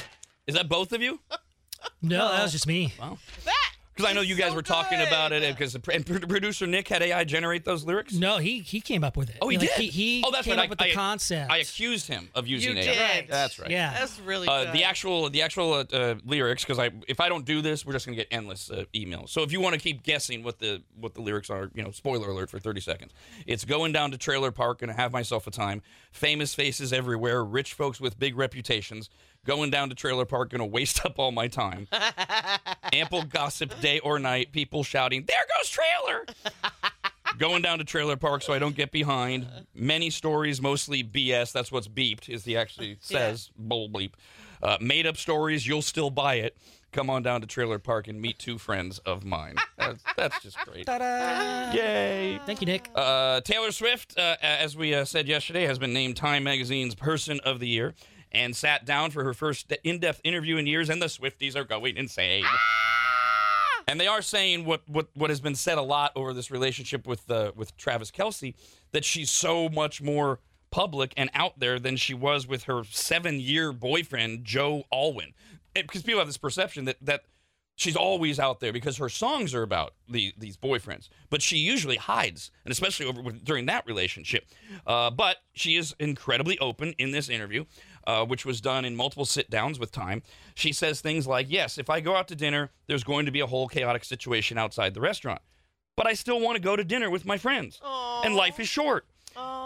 Is 0.47 0.55
that 0.55 0.67
both 0.67 0.91
of 0.93 1.01
you? 1.01 1.19
No, 2.01 2.29
that 2.31 2.43
was 2.43 2.51
just 2.51 2.67
me. 2.67 2.93
Wow. 2.99 3.17
that 3.45 3.62
Because 3.95 4.09
I 4.09 4.13
know 4.13 4.21
you 4.21 4.35
guys 4.35 4.49
so 4.49 4.55
were 4.55 4.61
talking 4.63 4.99
about 5.01 5.31
it, 5.33 5.43
because 5.55 5.75
and 5.75 6.05
pro- 6.05 6.19
producer 6.19 6.65
Nick 6.65 6.87
had 6.87 7.03
AI 7.03 7.23
generate 7.25 7.63
those 7.63 7.83
lyrics. 7.85 8.13
No, 8.13 8.37
he 8.37 8.59
he 8.59 8.81
came 8.81 9.03
up 9.03 9.15
with 9.15 9.29
it. 9.29 9.37
Oh, 9.41 9.49
he 9.49 9.57
Like, 9.57 9.69
did. 9.75 9.79
He, 9.79 9.87
he 9.87 10.23
oh, 10.25 10.31
that's 10.31 10.45
came 10.45 10.57
right. 10.57 10.63
up 10.63 10.65
I, 10.65 10.69
with 10.69 10.79
the 10.79 10.85
I- 10.91 10.93
concept. 10.93 11.51
I 11.51 11.57
accused 11.59 12.07
him 12.07 12.29
of 12.33 12.47
using 12.47 12.75
You 12.75 12.81
AI. 12.83 13.21
did. 13.21 13.27
That's 13.29 13.59
right. 13.59 13.69
yeah. 13.69 13.93
That's 13.93 14.19
really 14.21 14.47
Uh, 14.47 14.65
good. 14.65 14.73
the 14.73 14.83
actual 14.83 15.29
the 15.29 15.41
actual 15.43 15.73
uh, 15.73 15.83
uh, 15.93 16.15
lyrics 16.25 16.63
because 16.63 16.79
I 16.79 16.89
if 17.07 17.19
I 17.19 17.29
don't 17.29 17.45
do 17.45 17.61
this 17.61 17.85
we're 17.85 17.93
just 17.93 18.05
gonna 18.05 18.15
get 18.15 18.27
endless 18.31 18.71
uh, 18.71 18.85
emails. 18.95 19.29
So 19.29 19.43
if 19.43 19.51
you 19.51 19.61
want 19.61 19.73
to 19.73 19.79
keep 19.79 20.01
guessing 20.03 20.43
what 20.43 20.57
the 20.59 20.81
what 20.99 21.13
the 21.13 21.21
lyrics 21.21 21.49
are, 21.51 21.69
you 21.75 21.83
know, 21.83 21.91
spoiler 21.91 22.29
alert 22.29 22.49
for 22.49 22.57
30 22.59 22.81
seconds. 22.81 23.11
It's 23.45 23.63
going 23.65 23.91
down 23.91 24.09
to 24.11 24.17
trailer 24.17 24.51
park 24.51 24.81
and 24.81 24.91
have 24.91 25.11
myself 25.11 25.45
a 25.45 25.51
time. 25.51 25.81
Famous 26.11 26.55
faces 26.55 26.91
everywhere, 26.93 27.43
rich 27.43 27.73
folks 27.73 27.99
with 28.01 28.17
big 28.19 28.37
reputations. 28.37 29.09
Going 29.45 29.69
down 29.69 29.89
to 29.89 29.95
trailer 29.95 30.25
park, 30.25 30.49
gonna 30.51 30.65
waste 30.65 31.05
up 31.05 31.19
all 31.19 31.31
my 31.31 31.47
time. 31.47 31.87
Ample 32.93 33.23
gossip 33.23 33.79
day 33.81 33.99
or 33.99 34.19
night. 34.19 34.51
People 34.51 34.83
shouting, 34.83 35.25
"There 35.25 35.45
goes 35.57 35.69
Traylor!" 35.69 36.25
going 37.37 37.61
down 37.61 37.79
to 37.79 37.83
trailer 37.83 38.15
park 38.15 38.41
so 38.41 38.53
I 38.53 38.59
don't 38.59 38.75
get 38.75 38.91
behind. 38.91 39.47
Many 39.73 40.09
stories, 40.09 40.61
mostly 40.61 41.03
BS. 41.03 41.51
That's 41.51 41.71
what's 41.71 41.87
beeped, 41.87 42.29
is 42.29 42.43
the 42.43 42.57
actually 42.57 42.97
says 43.01 43.49
bull 43.57 43.89
bleep. 43.89 44.13
Uh, 44.61 44.77
made 44.79 45.05
up 45.05 45.17
stories, 45.17 45.67
you'll 45.67 45.81
still 45.81 46.09
buy 46.09 46.35
it. 46.35 46.57
Come 46.93 47.09
on 47.09 47.23
down 47.23 47.41
to 47.41 47.47
trailer 47.47 47.79
park 47.79 48.07
and 48.07 48.21
meet 48.21 48.37
two 48.37 48.59
friends 48.59 48.99
of 48.99 49.25
mine. 49.25 49.55
That's, 49.77 50.03
that's 50.15 50.41
just 50.43 50.57
great. 50.59 50.85
Yay! 50.87 52.39
Thank 52.45 52.61
you, 52.61 52.67
Nick. 52.67 52.87
Uh, 52.93 53.41
Taylor 53.41 53.71
Swift, 53.71 54.17
uh, 54.17 54.35
as 54.41 54.77
we 54.77 54.93
uh, 54.93 55.03
said 55.03 55.27
yesterday, 55.27 55.65
has 55.65 55.79
been 55.79 55.91
named 55.91 56.15
Time 56.15 56.43
Magazine's 56.43 56.93
Person 56.93 57.39
of 57.39 57.59
the 57.59 57.67
Year 57.67 57.95
and 58.33 58.55
sat 58.55 58.85
down 58.85 59.11
for 59.11 59.23
her 59.23 59.33
first 59.33 59.71
in-depth 59.83 60.21
interview 60.23 60.57
in 60.57 60.67
years, 60.67 60.89
and 60.89 61.01
the 61.01 61.07
Swifties 61.07 61.55
are 61.55 61.63
going 61.63 61.97
insane. 61.97 62.45
And 63.87 63.99
they 63.99 64.07
are 64.07 64.21
saying 64.21 64.65
what, 64.65 64.81
what, 64.87 65.09
what 65.13 65.29
has 65.29 65.41
been 65.41 65.55
said 65.55 65.77
a 65.77 65.81
lot 65.81 66.11
over 66.15 66.33
this 66.33 66.49
relationship 66.49 67.05
with 67.05 67.29
uh, 67.29 67.51
with 67.55 67.75
Travis 67.75 68.11
Kelce 68.11 68.55
that 68.91 69.03
she's 69.03 69.29
so 69.29 69.67
much 69.69 70.01
more 70.01 70.39
public 70.71 71.13
and 71.17 71.29
out 71.33 71.59
there 71.59 71.79
than 71.79 71.97
she 71.97 72.13
was 72.13 72.47
with 72.47 72.63
her 72.63 72.83
seven 72.85 73.39
year 73.39 73.73
boyfriend 73.73 74.45
Joe 74.45 74.83
Alwyn. 74.91 75.33
Because 75.75 76.01
people 76.01 76.19
have 76.19 76.27
this 76.27 76.37
perception 76.37 76.85
that 76.85 76.97
that 77.01 77.23
she's 77.75 77.95
always 77.95 78.39
out 78.39 78.59
there 78.59 78.71
because 78.71 78.97
her 78.97 79.09
songs 79.09 79.53
are 79.53 79.63
about 79.63 79.93
the, 80.07 80.33
these 80.37 80.57
boyfriends, 80.57 81.09
but 81.29 81.41
she 81.41 81.57
usually 81.57 81.97
hides, 81.97 82.51
and 82.65 82.71
especially 82.71 83.05
over 83.05 83.21
with, 83.21 83.43
during 83.43 83.65
that 83.65 83.85
relationship. 83.85 84.45
Uh, 84.85 85.09
but 85.09 85.37
she 85.53 85.75
is 85.75 85.95
incredibly 85.99 86.57
open 86.59 86.93
in 86.97 87.11
this 87.11 87.29
interview, 87.29 87.65
uh, 88.05 88.25
which 88.25 88.45
was 88.45 88.61
done 88.61 88.85
in 88.85 88.95
multiple 88.95 89.25
sit 89.25 89.49
downs 89.49 89.79
with 89.79 89.91
time. 89.91 90.21
She 90.55 90.71
says 90.71 91.01
things 91.01 91.27
like, 91.27 91.47
"Yes, 91.49 91.77
if 91.77 91.89
I 91.89 91.99
go 91.99 92.15
out 92.15 92.27
to 92.29 92.35
dinner, 92.35 92.71
there's 92.87 93.03
going 93.03 93.25
to 93.25 93.31
be 93.31 93.39
a 93.39 93.47
whole 93.47 93.67
chaotic 93.67 94.03
situation 94.03 94.57
outside 94.57 94.93
the 94.93 95.01
restaurant, 95.01 95.41
but 95.95 96.07
I 96.07 96.13
still 96.13 96.39
want 96.39 96.55
to 96.55 96.61
go 96.61 96.75
to 96.75 96.83
dinner 96.83 97.09
with 97.09 97.25
my 97.25 97.37
friends, 97.37 97.79
and 97.83 98.35
life 98.35 98.59
is 98.59 98.67
short." 98.67 99.05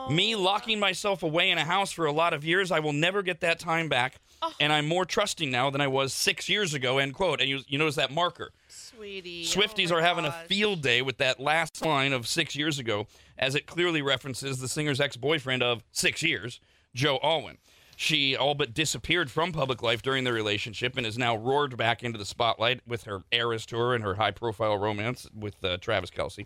Me 0.09 0.35
locking 0.35 0.79
myself 0.79 1.23
away 1.23 1.49
in 1.49 1.57
a 1.57 1.65
house 1.65 1.91
for 1.91 2.05
a 2.05 2.11
lot 2.11 2.33
of 2.33 2.45
years, 2.45 2.71
I 2.71 2.79
will 2.79 2.93
never 2.93 3.21
get 3.21 3.41
that 3.41 3.59
time 3.59 3.89
back. 3.89 4.15
And 4.59 4.71
I'm 4.71 4.87
more 4.87 5.03
trusting 5.03 5.51
now 5.51 5.69
than 5.69 5.81
I 5.81 5.87
was 5.87 6.13
six 6.13 6.47
years 6.47 6.73
ago, 6.73 6.99
end 6.99 7.13
quote. 7.15 7.41
And 7.41 7.49
you, 7.49 7.61
you 7.67 7.77
notice 7.77 7.95
that 7.95 8.11
marker. 8.11 8.51
Sweetie. 8.69 9.43
Swifties 9.43 9.91
oh 9.91 9.95
are 9.95 10.01
having 10.01 10.25
a 10.25 10.31
field 10.31 10.81
day 10.81 11.01
with 11.01 11.17
that 11.17 11.39
last 11.39 11.83
line 11.83 12.13
of 12.13 12.27
six 12.27 12.55
years 12.55 12.79
ago, 12.79 13.07
as 13.37 13.55
it 13.55 13.65
clearly 13.65 14.01
references 14.01 14.59
the 14.59 14.67
singer's 14.67 15.01
ex 15.01 15.17
boyfriend 15.17 15.63
of 15.63 15.83
six 15.91 16.23
years, 16.23 16.59
Joe 16.93 17.19
Alwyn. 17.21 17.57
She 17.99 18.35
all 18.35 18.53
but 18.53 18.75
disappeared 18.75 19.31
from 19.31 19.51
public 19.51 19.81
life 19.81 20.03
during 20.03 20.23
their 20.23 20.31
relationship 20.31 20.97
and 20.97 21.05
is 21.05 21.17
now 21.17 21.35
roared 21.35 21.75
back 21.77 22.03
into 22.03 22.19
the 22.19 22.25
spotlight 22.25 22.81
with 22.85 23.05
her 23.05 23.23
Eras 23.31 23.65
tour 23.65 23.95
and 23.95 24.03
her 24.03 24.13
high 24.13 24.29
profile 24.29 24.77
romance 24.77 25.27
with 25.33 25.55
uh, 25.63 25.77
Travis 25.77 26.11
Kelce. 26.11 26.45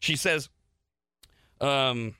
She 0.00 0.16
says, 0.16 0.50
um, 1.62 2.14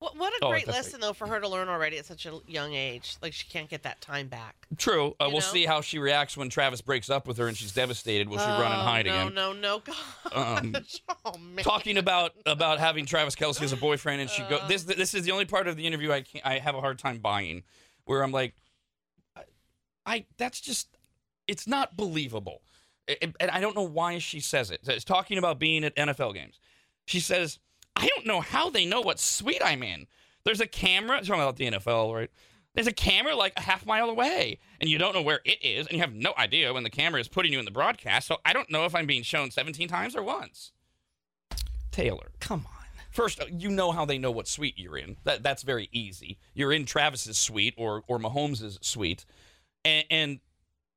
What, 0.00 0.16
what 0.16 0.32
a 0.34 0.38
Oh, 0.44 0.50
great 0.50 0.68
lesson, 0.68 1.00
though, 1.00 1.12
for 1.12 1.26
her 1.26 1.40
to 1.40 1.48
learn 1.48 1.68
already 1.68 1.98
at 1.98 2.06
such 2.06 2.24
a 2.24 2.38
young 2.46 2.72
age. 2.72 3.16
Like, 3.20 3.32
she 3.32 3.48
can't 3.48 3.68
get 3.68 3.82
that 3.82 4.00
time 4.00 4.28
back. 4.28 4.54
True. 4.76 5.08
Uh, 5.18 5.24
we'll 5.24 5.32
know? 5.32 5.40
see 5.40 5.66
how 5.66 5.80
she 5.80 5.98
reacts 5.98 6.36
when 6.36 6.48
Travis 6.50 6.80
breaks 6.80 7.10
up 7.10 7.26
with 7.26 7.36
her 7.38 7.48
and 7.48 7.56
she's 7.56 7.72
devastated. 7.72 8.28
Will 8.28 8.38
she 8.38 8.44
run 8.44 8.70
and 8.70 8.80
Oh, 8.80 8.84
hide 8.84 9.06
no, 9.06 9.12
again? 9.22 9.34
No, 9.34 9.52
no, 9.52 9.80
God. 9.80 9.96
Um, 10.32 10.76
oh, 11.24 11.36
man. 11.38 11.64
talking 11.64 11.96
about 11.98 12.32
about 12.46 12.78
having 12.78 13.06
Travis 13.06 13.34
Kelce 13.34 13.60
as 13.62 13.72
a 13.72 13.76
boyfriend, 13.76 14.20
and 14.20 14.30
she 14.30 14.42
go. 14.42 14.58
Uh. 14.58 14.68
This 14.68 14.84
this 14.84 15.14
is 15.14 15.24
the 15.24 15.32
only 15.32 15.46
part 15.46 15.66
of 15.66 15.76
the 15.76 15.84
interview 15.86 16.12
I 16.12 16.20
can't, 16.20 16.46
I 16.46 16.58
have 16.58 16.76
a 16.76 16.80
hard 16.80 16.98
time 17.00 17.18
buying, 17.18 17.64
where 18.04 18.22
I'm 18.22 18.30
like, 18.30 18.54
I, 19.34 19.42
I 20.06 20.26
that's 20.36 20.60
just 20.60 20.96
it's 21.48 21.66
not 21.66 21.96
believable, 21.96 22.62
and 23.20 23.34
I 23.50 23.60
don't 23.60 23.74
know 23.74 23.82
why 23.82 24.18
she 24.18 24.38
says 24.38 24.70
it. 24.70 24.80
It's 24.86 25.04
talking 25.04 25.38
about 25.38 25.58
being 25.58 25.82
at 25.82 25.96
NFL 25.96 26.34
games. 26.34 26.60
She 27.06 27.20
says, 27.20 27.58
I 27.98 28.06
don't 28.06 28.26
know 28.26 28.40
how 28.40 28.70
they 28.70 28.86
know 28.86 29.00
what 29.00 29.18
suite 29.18 29.60
I'm 29.64 29.82
in. 29.82 30.06
There's 30.44 30.60
a 30.60 30.66
camera. 30.66 31.18
Talking 31.20 31.42
about 31.42 31.56
the 31.56 31.70
NFL, 31.70 32.14
right? 32.14 32.30
There's 32.74 32.86
a 32.86 32.92
camera 32.92 33.34
like 33.34 33.54
a 33.56 33.60
half 33.60 33.84
mile 33.86 34.08
away, 34.08 34.58
and 34.80 34.88
you 34.88 34.98
don't 34.98 35.12
know 35.14 35.22
where 35.22 35.40
it 35.44 35.58
is, 35.62 35.86
and 35.88 35.94
you 35.96 36.00
have 36.00 36.14
no 36.14 36.32
idea 36.38 36.72
when 36.72 36.84
the 36.84 36.90
camera 36.90 37.20
is 37.20 37.26
putting 37.26 37.52
you 37.52 37.58
in 37.58 37.64
the 37.64 37.72
broadcast. 37.72 38.28
So 38.28 38.36
I 38.44 38.52
don't 38.52 38.70
know 38.70 38.84
if 38.84 38.94
I'm 38.94 39.06
being 39.06 39.24
shown 39.24 39.50
17 39.50 39.88
times 39.88 40.14
or 40.14 40.22
once. 40.22 40.70
Taylor, 41.90 42.30
Come 42.38 42.66
on. 42.66 42.86
first, 43.10 43.40
uh, 43.40 43.46
you 43.50 43.68
know 43.70 43.90
how 43.90 44.04
they 44.04 44.18
know 44.18 44.30
what 44.30 44.46
suite 44.46 44.78
you're 44.78 44.96
in. 44.96 45.16
That 45.24 45.42
that's 45.42 45.64
very 45.64 45.88
easy. 45.90 46.38
You're 46.54 46.72
in 46.72 46.84
Travis's 46.84 47.36
suite 47.36 47.74
or 47.76 48.04
or 48.06 48.20
Mahomes's 48.20 48.78
suite, 48.80 49.24
and, 49.84 50.04
and 50.10 50.40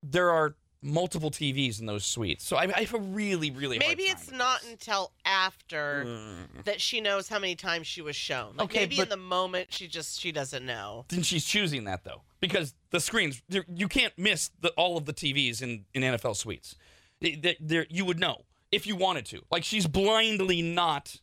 there 0.03 0.29
are 0.29 0.55
multiple 0.83 1.29
TVs 1.29 1.79
in 1.79 1.85
those 1.85 2.03
suites. 2.05 2.43
So 2.45 2.57
I, 2.57 2.63
I 2.75 2.81
have 2.81 2.93
a 2.93 2.99
really 2.99 3.51
really 3.51 3.77
hard 3.77 3.87
Maybe 3.89 4.07
time 4.07 4.17
it's 4.17 4.31
not 4.31 4.61
this. 4.61 4.71
until 4.71 5.11
after 5.25 6.03
Mm. 6.05 6.63
that 6.65 6.81
she 6.81 7.01
knows 7.01 7.27
how 7.27 7.37
many 7.39 7.55
times 7.55 7.85
she 7.87 8.01
was 8.01 8.15
shown. 8.15 8.55
Like, 8.57 8.65
Okay, 8.65 8.79
maybe 8.81 8.95
but- 8.97 9.03
in 9.03 9.09
the 9.09 9.17
moment 9.17 9.71
she 9.73 9.87
just 9.87 10.19
she 10.19 10.31
doesn't 10.31 10.65
know. 10.65 11.05
Then 11.09 11.21
she's 11.23 11.45
choosing 11.45 11.83
that 11.85 12.03
though, 12.03 12.21
because 12.39 12.73
the 12.89 12.99
screens 12.99 13.41
you 13.49 13.87
can't 13.87 14.13
miss 14.17 14.49
the, 14.59 14.69
all 14.71 14.97
of 14.97 15.05
the 15.05 15.13
TVs 15.13 15.61
in 15.61 15.85
in 15.93 16.01
NFL 16.03 16.35
suites. 16.35 16.75
They- 17.19 17.35
they- 17.35 17.57
there 17.59 17.85
you 17.89 18.03
would 18.05 18.19
know 18.19 18.45
if 18.71 18.87
you 18.87 18.95
wanted 18.95 19.25
to. 19.27 19.41
Like 19.51 19.63
she's 19.63 19.85
blindly 19.85 20.61
not 20.63 21.17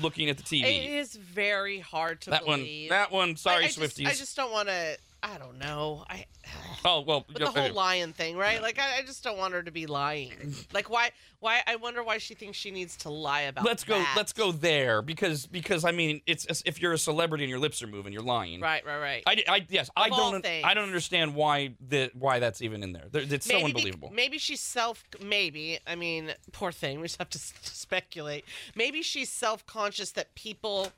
looking 0.00 0.30
at 0.30 0.36
the 0.38 0.42
TV. 0.42 0.64
It 0.64 0.90
is 0.90 1.14
very 1.16 1.80
hard 1.80 2.20
to 2.22 2.30
that 2.30 2.46
one, 2.46 2.66
that 2.88 3.10
one. 3.10 3.36
Sorry, 3.36 3.64
I, 3.64 3.66
I 3.66 3.70
Swifties. 3.70 4.04
Just, 4.04 4.06
I 4.06 4.14
just 4.14 4.36
don't 4.36 4.52
want 4.52 4.68
to. 4.68 4.96
I 5.24 5.38
don't 5.38 5.58
know. 5.58 6.04
I 6.10 6.26
oh 6.84 7.00
well, 7.02 7.24
the 7.32 7.46
whole 7.46 7.72
lion 7.72 8.12
thing, 8.12 8.36
right? 8.36 8.60
Like 8.60 8.78
I, 8.78 8.98
I 8.98 9.02
just 9.02 9.22
don't 9.22 9.38
want 9.38 9.54
her 9.54 9.62
to 9.62 9.70
be 9.70 9.86
lying. 9.86 10.32
Like 10.72 10.88
why? 10.90 11.10
Why? 11.40 11.60
I 11.66 11.76
wonder 11.76 12.02
why 12.02 12.18
she 12.18 12.34
thinks 12.34 12.56
she 12.56 12.70
needs 12.70 12.96
to 12.98 13.10
lie 13.10 13.42
about. 13.42 13.64
let's 13.64 13.84
go 13.84 14.02
let's 14.16 14.32
go 14.32 14.52
there 14.52 15.02
because 15.02 15.46
because 15.46 15.84
i 15.84 15.90
mean 15.92 16.20
it's 16.26 16.44
as 16.46 16.62
if 16.64 16.80
you're 16.80 16.92
a 16.92 16.98
celebrity 16.98 17.44
and 17.44 17.50
your 17.50 17.58
lips 17.58 17.82
are 17.82 17.86
moving 17.86 18.12
you're 18.12 18.22
lying 18.22 18.60
Right, 18.60 18.84
right, 18.86 18.98
right. 19.00 19.22
I, 19.26 19.42
I 19.48 19.66
yes 19.68 19.90
i 19.96 20.06
Of 20.06 20.12
all 20.12 20.32
don't 20.32 20.42
things. 20.42 20.64
i 20.66 20.72
don't 20.72 20.84
understand 20.86 21.34
why 21.34 21.74
the 21.86 22.10
why 22.14 22.38
that's 22.38 22.62
even 22.62 22.82
in 22.82 22.92
there 22.92 23.04
it's 23.12 23.46
so 23.46 23.54
maybe 23.54 23.64
bec- 23.64 23.74
unbelievable 23.76 24.10
maybe 24.14 24.38
she's 24.38 24.60
self. 24.60 25.04
Maybe 25.22 25.78
I 25.86 25.94
mean, 25.94 26.32
poor 26.52 26.72
thing. 26.72 27.00
We 27.00 27.06
just 27.06 27.18
have 27.18 27.30
to 27.30 27.38
speculate. 27.62 28.44
Maybe 28.74 29.02
she's 29.02 29.30
self-conscious 29.30 30.12
that 30.12 30.34
people. 30.34 30.88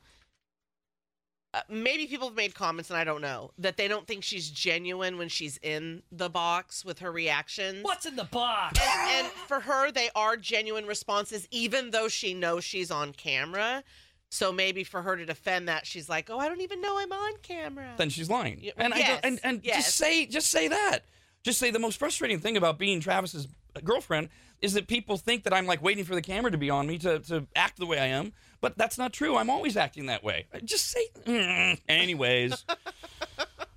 Uh, 1.55 1.61
maybe 1.69 2.05
people 2.05 2.27
have 2.27 2.35
made 2.35 2.53
comments, 2.53 2.89
and 2.89 2.97
I 2.97 3.05
don't 3.05 3.21
know 3.21 3.51
that 3.59 3.77
they 3.77 3.87
don't 3.87 4.05
think 4.05 4.25
she's 4.25 4.49
genuine 4.49 5.17
when 5.17 5.29
she's 5.29 5.57
in 5.63 6.03
the 6.11 6.29
box 6.29 6.83
with 6.83 6.99
her 6.99 7.13
reactions. 7.13 7.81
What's 7.81 8.05
in 8.05 8.17
the 8.17 8.25
box? 8.25 8.77
And, 8.81 9.25
and 9.25 9.27
for 9.27 9.61
her, 9.61 9.89
they 9.89 10.09
are 10.17 10.35
genuine 10.35 10.85
responses, 10.85 11.47
even 11.51 11.91
though 11.91 12.09
she 12.09 12.33
knows 12.33 12.65
she's 12.65 12.91
on 12.91 13.13
camera. 13.13 13.85
So 14.29 14.51
maybe 14.51 14.83
for 14.83 15.01
her 15.01 15.15
to 15.15 15.25
defend 15.25 15.69
that, 15.69 15.87
she's 15.87 16.09
like, 16.09 16.29
"Oh, 16.29 16.39
I 16.39 16.49
don't 16.49 16.59
even 16.59 16.81
know 16.81 16.97
I'm 16.97 17.13
on 17.13 17.33
camera." 17.41 17.93
then 17.95 18.09
she's 18.09 18.29
lying 18.29 18.59
Yeah, 18.61 18.73
and 18.75 18.93
I 18.93 19.01
don't, 19.01 19.19
and, 19.23 19.39
and 19.43 19.61
yes. 19.63 19.85
just 19.85 19.95
say 19.95 20.25
just 20.25 20.51
say 20.51 20.67
that 20.67 21.05
just 21.45 21.59
say 21.59 21.71
the 21.71 21.79
most 21.79 21.97
frustrating 21.97 22.39
thing 22.39 22.57
about 22.57 22.77
being 22.77 22.99
travis's 22.99 23.47
girlfriend 23.83 24.27
is 24.61 24.73
that 24.73 24.87
people 24.87 25.17
think 25.17 25.43
that 25.43 25.53
i'm 25.53 25.67
like 25.67 25.81
waiting 25.81 26.03
for 26.03 26.15
the 26.15 26.21
camera 26.21 26.49
to 26.49 26.57
be 26.57 26.69
on 26.69 26.87
me 26.87 26.97
to, 26.97 27.19
to 27.19 27.45
act 27.55 27.77
the 27.77 27.85
way 27.85 27.99
i 27.99 28.05
am 28.05 28.33
but 28.65 28.75
that's 28.79 28.97
not 28.97 29.13
true 29.13 29.35
i'm 29.37 29.49
always 29.51 29.77
acting 29.77 30.07
that 30.07 30.23
way 30.23 30.47
just 30.63 30.89
say 30.89 31.07
"Mm." 31.25 31.79
anyways 31.87 32.65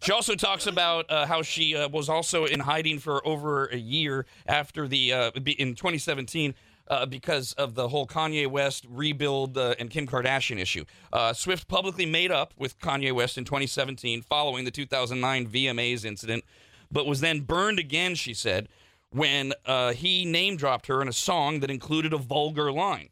She 0.00 0.12
also 0.12 0.36
talks 0.36 0.66
about 0.66 1.10
uh, 1.10 1.26
how 1.26 1.42
she 1.42 1.76
uh, 1.76 1.88
was 1.88 2.08
also 2.08 2.46
in 2.46 2.60
hiding 2.60 2.98
for 2.98 3.26
over 3.26 3.66
a 3.66 3.76
year 3.76 4.24
after 4.46 4.88
the 4.88 5.12
uh, 5.12 5.30
in 5.34 5.74
2017 5.74 6.54
uh, 6.86 7.04
because 7.04 7.52
of 7.54 7.74
the 7.74 7.88
whole 7.88 8.06
Kanye 8.06 8.46
West 8.46 8.86
rebuild 8.88 9.58
uh, 9.58 9.74
and 9.78 9.90
Kim 9.90 10.06
Kardashian 10.06 10.58
issue. 10.58 10.84
Uh, 11.12 11.32
Swift 11.32 11.68
publicly 11.68 12.06
made 12.06 12.30
up 12.30 12.54
with 12.56 12.78
Kanye 12.78 13.12
West 13.12 13.36
in 13.36 13.44
2017 13.44 14.22
following 14.22 14.64
the 14.64 14.70
2009 14.70 15.48
VMAs 15.48 16.04
incident, 16.04 16.44
but 16.90 17.04
was 17.04 17.20
then 17.20 17.40
burned 17.40 17.78
again. 17.78 18.14
She 18.14 18.32
said 18.32 18.68
when 19.10 19.52
uh, 19.66 19.92
he 19.92 20.24
name 20.24 20.56
dropped 20.56 20.86
her 20.86 21.02
in 21.02 21.08
a 21.08 21.12
song 21.12 21.60
that 21.60 21.70
included 21.70 22.12
a 22.12 22.18
vulgar 22.18 22.72
line. 22.72 23.08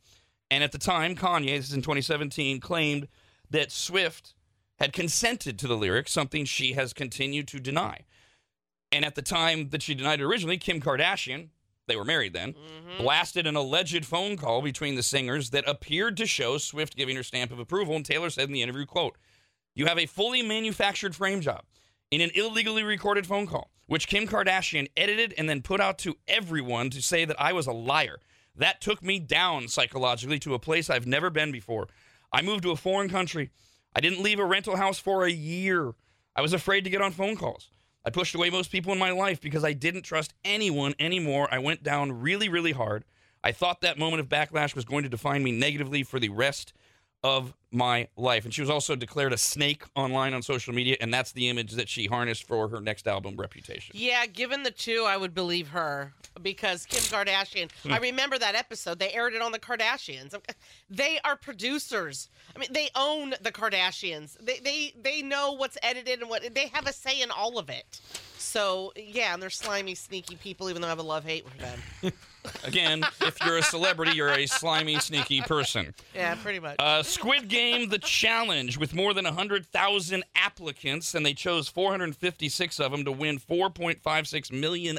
And 0.51 0.63
at 0.63 0.73
the 0.73 0.79
time, 0.79 1.17
Kanye, 1.17 1.57
this 1.57 1.69
is 1.69 1.75
in 1.75 1.83
2017, 1.83 2.61
claimed 2.61 3.09
that 3.51 3.73
Swift 3.73 4.35
had 4.79 4.93
consented 4.93 5.59
to 5.59 5.67
the 5.67 5.77
lyrics, 5.77 6.13
something 6.13 6.45
she 6.45 6.75
has 6.75 6.93
continued 6.93 7.49
to 7.49 7.61
deny. 7.61 8.01
And 8.93 9.05
at 9.05 9.15
the 9.15 9.23
time 9.23 9.71
that 9.71 9.83
she 9.83 9.95
denied 9.95 10.21
it 10.21 10.25
originally, 10.25 10.59
Kim 10.59 10.81
Kardashian 10.81 11.49
they 11.87 11.97
were 11.97 12.05
married 12.05 12.33
then, 12.33 12.53
Mm-hmm. 12.53 13.03
blasted 13.03 13.47
an 13.47 13.57
alleged 13.57 14.05
phone 14.05 14.37
call 14.37 14.63
between 14.63 14.97
the 14.97 15.03
singers 15.03 15.51
that 15.51 15.69
appeared 15.69 16.17
to 16.17 16.27
show 16.27 16.59
Swift 16.59 16.97
giving 16.97 17.17
her 17.17 17.23
stamp 17.23 17.53
of 17.53 17.59
approval. 17.59 17.95
And 17.97 18.05
Taylor 18.05 18.31
said 18.31 18.49
in 18.49 18.53
the 18.53 18.63
interview, 18.63 18.87
quote, 18.87 19.17
You 19.75 19.87
have 19.87 19.99
a 19.99 20.07
fully 20.07 20.43
manufactured 20.43 21.15
frame 21.15 21.41
job 21.41 21.63
in 22.11 22.21
an 22.21 22.31
illegally 22.35 22.83
recorded 22.83 23.27
phone 23.27 23.47
call, 23.47 23.71
which 23.87 24.09
Kim 24.09 24.27
Kardashian 24.27 24.89
edited 24.97 25.35
and 25.39 25.49
then 25.49 25.63
put 25.63 25.81
out 25.81 25.99
to 25.99 26.17
everyone 26.27 26.91
to 26.91 27.03
say 27.03 27.25
that 27.25 27.41
I 27.41 27.53
was 27.53 27.67
a 27.67 27.73
liar. 27.73 28.19
That 28.57 28.81
took 28.81 29.03
me 29.03 29.19
down 29.19 29.69
psychologically 29.69 30.39
to 30.41 30.55
a 30.55 30.59
place 30.59 30.89
I've 30.89 31.07
never 31.07 31.31
been 31.31 31.53
before. 31.53 31.89
I 32.33 32.43
moved 32.43 32.63
to 32.63 32.71
a 32.71 32.77
foreign 32.77 33.09
country. 33.09 33.51
I 33.95 34.01
didn't 34.01 34.23
leave 34.23 34.39
a 34.39 34.45
rental 34.45 34.77
house 34.77 34.99
for 34.99 35.25
a 35.25 35.31
year. 35.31 35.95
I 36.35 36.43
was 36.43 36.53
afraid 36.53 36.85
to 36.85 36.91
get 36.91 37.03
on 37.03 37.13
phone 37.13 37.37
calls. 37.37 37.71
I 38.05 38.11
pushed 38.11 38.35
away 38.35 38.51
most 38.51 38.71
people 38.71 38.93
in 38.93 38.99
my 38.99 39.11
life 39.11 39.41
because 39.41 39.65
I 39.65 39.73
didn't 39.73 40.03
trust 40.03 40.33
anyone 40.45 40.95
anymore. 40.99 41.49
I 41.51 41.59
went 41.59 41.83
down 41.83 42.21
really, 42.21 42.49
really 42.49 42.73
hard. 42.73 43.05
I 43.43 43.53
thought 43.53 43.81
that 43.81 43.99
moment 43.99 44.21
of 44.21 44.29
backlash 44.29 44.75
was 44.75 44.85
going 44.85 45.03
to 45.03 45.09
define 45.09 45.43
me 45.43 45.53
negatively 45.53 46.03
for 46.03 46.19
the 46.19 46.29
rest 46.29 46.73
of 47.23 47.55
my 47.73 48.09
life. 48.17 48.45
And 48.45 48.55
she 48.55 48.61
was 48.61 48.71
also 48.71 48.97
declared 48.97 49.33
a 49.33 49.39
snake 49.39 49.85
online 49.95 50.35
on 50.35 50.43
social 50.43 50.75
media, 50.75 50.97
and 51.01 51.13
that's 51.13 51.33
the 51.33 51.49
image 51.49 51.73
that 51.73 51.89
she 51.89 52.07
harnessed 52.07 52.47
for 52.47 52.69
her 52.69 52.81
next 52.81 53.07
album, 53.07 53.37
Reputation. 53.37 53.95
Yeah, 53.99 54.27
given 54.27 54.63
the 54.63 54.71
two, 54.71 55.05
I 55.07 55.17
would 55.17 55.35
believe 55.35 55.69
her 55.69 56.13
because 56.43 56.87
Kim 56.87 57.03
Kardashian. 57.03 57.71
Hmm. 57.83 57.93
I 57.93 57.99
remember 57.99 58.39
that 58.39 58.55
episode. 58.55 58.99
They 58.99 59.13
aired 59.13 59.35
it 59.35 59.43
on 59.43 59.53
the 59.53 59.59
Kardashians. 59.59 60.35
They 60.91 61.19
are 61.25 61.37
producers. 61.37 62.29
I 62.55 62.59
mean, 62.59 62.69
they 62.73 62.89
own 62.95 63.35
the 63.43 63.53
Kardashians. 63.53 64.37
They 64.39 64.59
they 64.59 64.95
they 65.03 65.23
know 65.23 65.53
what's 65.53 65.79
edited 65.83 66.21
and 66.21 66.31
what 66.31 66.55
they 66.55 66.69
have 66.69 66.87
a 66.87 66.93
say 66.93 67.21
in 67.21 67.31
all 67.31 67.59
of 67.59 67.69
it. 67.71 68.01
So 68.39 68.93
yeah, 68.97 69.35
and 69.35 69.43
they're 69.43 69.51
slimy, 69.51 69.95
sneaky 69.95 70.37
people. 70.37 70.71
Even 70.71 70.83
though 70.83 70.89
I 70.89 70.91
have 70.91 70.99
a 70.99 71.03
love 71.03 71.25
hate 71.25 71.45
with 71.45 71.59
them. 71.59 72.13
Again, 72.65 73.05
if 73.23 73.37
you're 73.45 73.59
a 73.59 73.63
celebrity, 73.63 74.13
you're 74.13 74.33
a 74.33 74.47
slimy, 74.47 74.99
sneaky 74.99 75.41
person. 75.43 75.95
Yeah, 76.15 76.35
pretty 76.37 76.61
much. 76.61 76.77
Uh, 76.79 77.03
Squid 77.03 77.49
Game 77.49 77.56
The 77.57 77.99
Challenge 77.99 78.77
with 78.77 78.93
more 78.93 79.15
than 79.15 79.25
100,000 79.25 80.25
applicants, 80.35 81.15
and 81.15 81.25
they 81.25 81.33
chose 81.33 81.69
456 81.69 82.79
of 82.79 82.93
them 82.93 83.03
to 83.07 83.13
win 83.13 83.39
$4.56 83.39 84.53
million. 84.53 84.99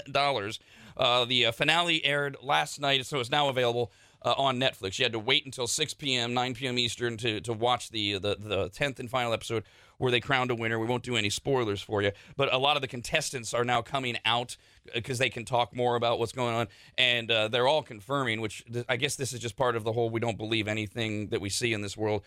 Uh, 0.98 1.26
the 1.26 1.46
uh, 1.46 1.52
finale 1.52 2.04
aired 2.04 2.36
last 2.42 2.82
night, 2.82 3.06
so 3.06 3.20
it's 3.20 3.30
now 3.30 3.48
available. 3.48 3.92
Uh, 4.24 4.34
on 4.36 4.60
Netflix, 4.60 4.98
you 4.98 5.06
had 5.06 5.12
to 5.12 5.20
wait 5.20 5.46
until 5.46 5.68
6 5.68 5.94
p.m., 5.94 6.34
9 6.34 6.56
p.m. 6.56 6.80
Eastern 6.80 7.18
to, 7.18 7.40
to 7.42 7.54
watch 7.54 7.92
the, 7.92 8.14
the 8.14 8.36
the 8.40 8.70
10th 8.72 9.00
and 9.00 9.10
final 9.10 9.32
episode 9.32 9.64
where 9.98 10.12
they 10.12 10.20
crowned 10.20 10.52
a 10.52 10.56
winner. 10.56 10.80
We 10.80 10.88
won't 10.88 11.04
do 11.04 11.16
any 11.16 11.30
spoilers 11.30 11.82
for 11.82 12.02
you, 12.02 12.12
but 12.36 12.54
a 12.54 12.58
lot 12.58 12.78
of 12.78 12.82
the 12.82 12.88
contestants 12.88 13.54
are 13.54 13.66
now 13.66 13.82
coming 13.82 14.18
out 14.26 14.58
because 14.94 15.18
they 15.18 15.30
can 15.30 15.46
talk 15.46 15.76
more 15.76 15.96
about 15.96 16.20
what's 16.20 16.32
going 16.32 16.56
on, 16.56 16.68
and 16.98 17.30
uh, 17.30 17.48
they're 17.48 17.68
all 17.68 17.84
confirming. 17.84 18.42
Which 18.42 18.64
th- 18.72 18.86
I 18.90 18.96
guess 18.98 19.16
this 19.16 19.34
is 19.34 19.40
just 19.40 19.56
part 19.56 19.76
of 19.76 19.84
the 19.84 19.94
whole 19.94 20.10
we 20.10 20.20
don't 20.20 20.38
believe 20.38 20.68
anything 20.68 21.28
that 21.28 21.42
we 21.42 21.50
see 21.50 21.74
in 21.74 21.82
this 21.82 21.98
world. 21.98 22.24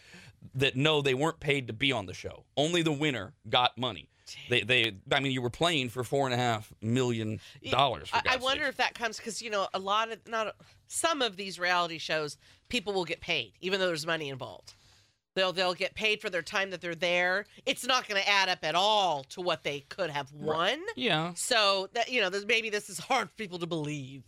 That 0.54 0.76
no, 0.76 1.02
they 1.02 1.14
weren't 1.14 1.40
paid 1.40 1.66
to 1.68 1.72
be 1.72 1.92
on 1.92 2.06
the 2.06 2.14
show. 2.14 2.44
Only 2.56 2.82
the 2.82 2.92
winner 2.92 3.34
got 3.48 3.76
money. 3.76 4.08
They, 4.48 4.62
they, 4.62 4.92
I 5.10 5.18
mean, 5.18 5.32
you 5.32 5.42
were 5.42 5.50
playing 5.50 5.88
for 5.88 6.04
four 6.04 6.26
and 6.26 6.34
a 6.34 6.36
half 6.36 6.72
million 6.80 7.40
dollars. 7.68 8.10
I, 8.12 8.22
I 8.30 8.36
wonder 8.36 8.64
if 8.66 8.76
that 8.76 8.94
comes 8.94 9.16
because 9.16 9.42
you 9.42 9.50
know 9.50 9.66
a 9.74 9.78
lot 9.78 10.12
of 10.12 10.18
not 10.28 10.54
some 10.90 11.22
of 11.22 11.36
these 11.36 11.58
reality 11.58 11.98
shows 11.98 12.36
people 12.68 12.92
will 12.92 13.04
get 13.04 13.20
paid 13.20 13.52
even 13.60 13.78
though 13.78 13.86
there's 13.86 14.06
money 14.06 14.28
involved. 14.28 14.74
They'll 15.36 15.52
they'll 15.52 15.74
get 15.74 15.94
paid 15.94 16.20
for 16.20 16.28
their 16.28 16.42
time 16.42 16.70
that 16.70 16.80
they're 16.80 16.96
there. 16.96 17.46
It's 17.64 17.86
not 17.86 18.08
going 18.08 18.20
to 18.20 18.28
add 18.28 18.48
up 18.48 18.58
at 18.64 18.74
all 18.74 19.22
to 19.30 19.40
what 19.40 19.62
they 19.62 19.80
could 19.80 20.10
have 20.10 20.32
won. 20.32 20.80
Yeah. 20.96 21.32
So 21.36 21.88
that 21.92 22.10
you 22.10 22.20
know, 22.20 22.30
this, 22.30 22.44
maybe 22.44 22.68
this 22.68 22.90
is 22.90 22.98
hard 22.98 23.28
for 23.28 23.36
people 23.36 23.60
to 23.60 23.66
believe 23.66 24.24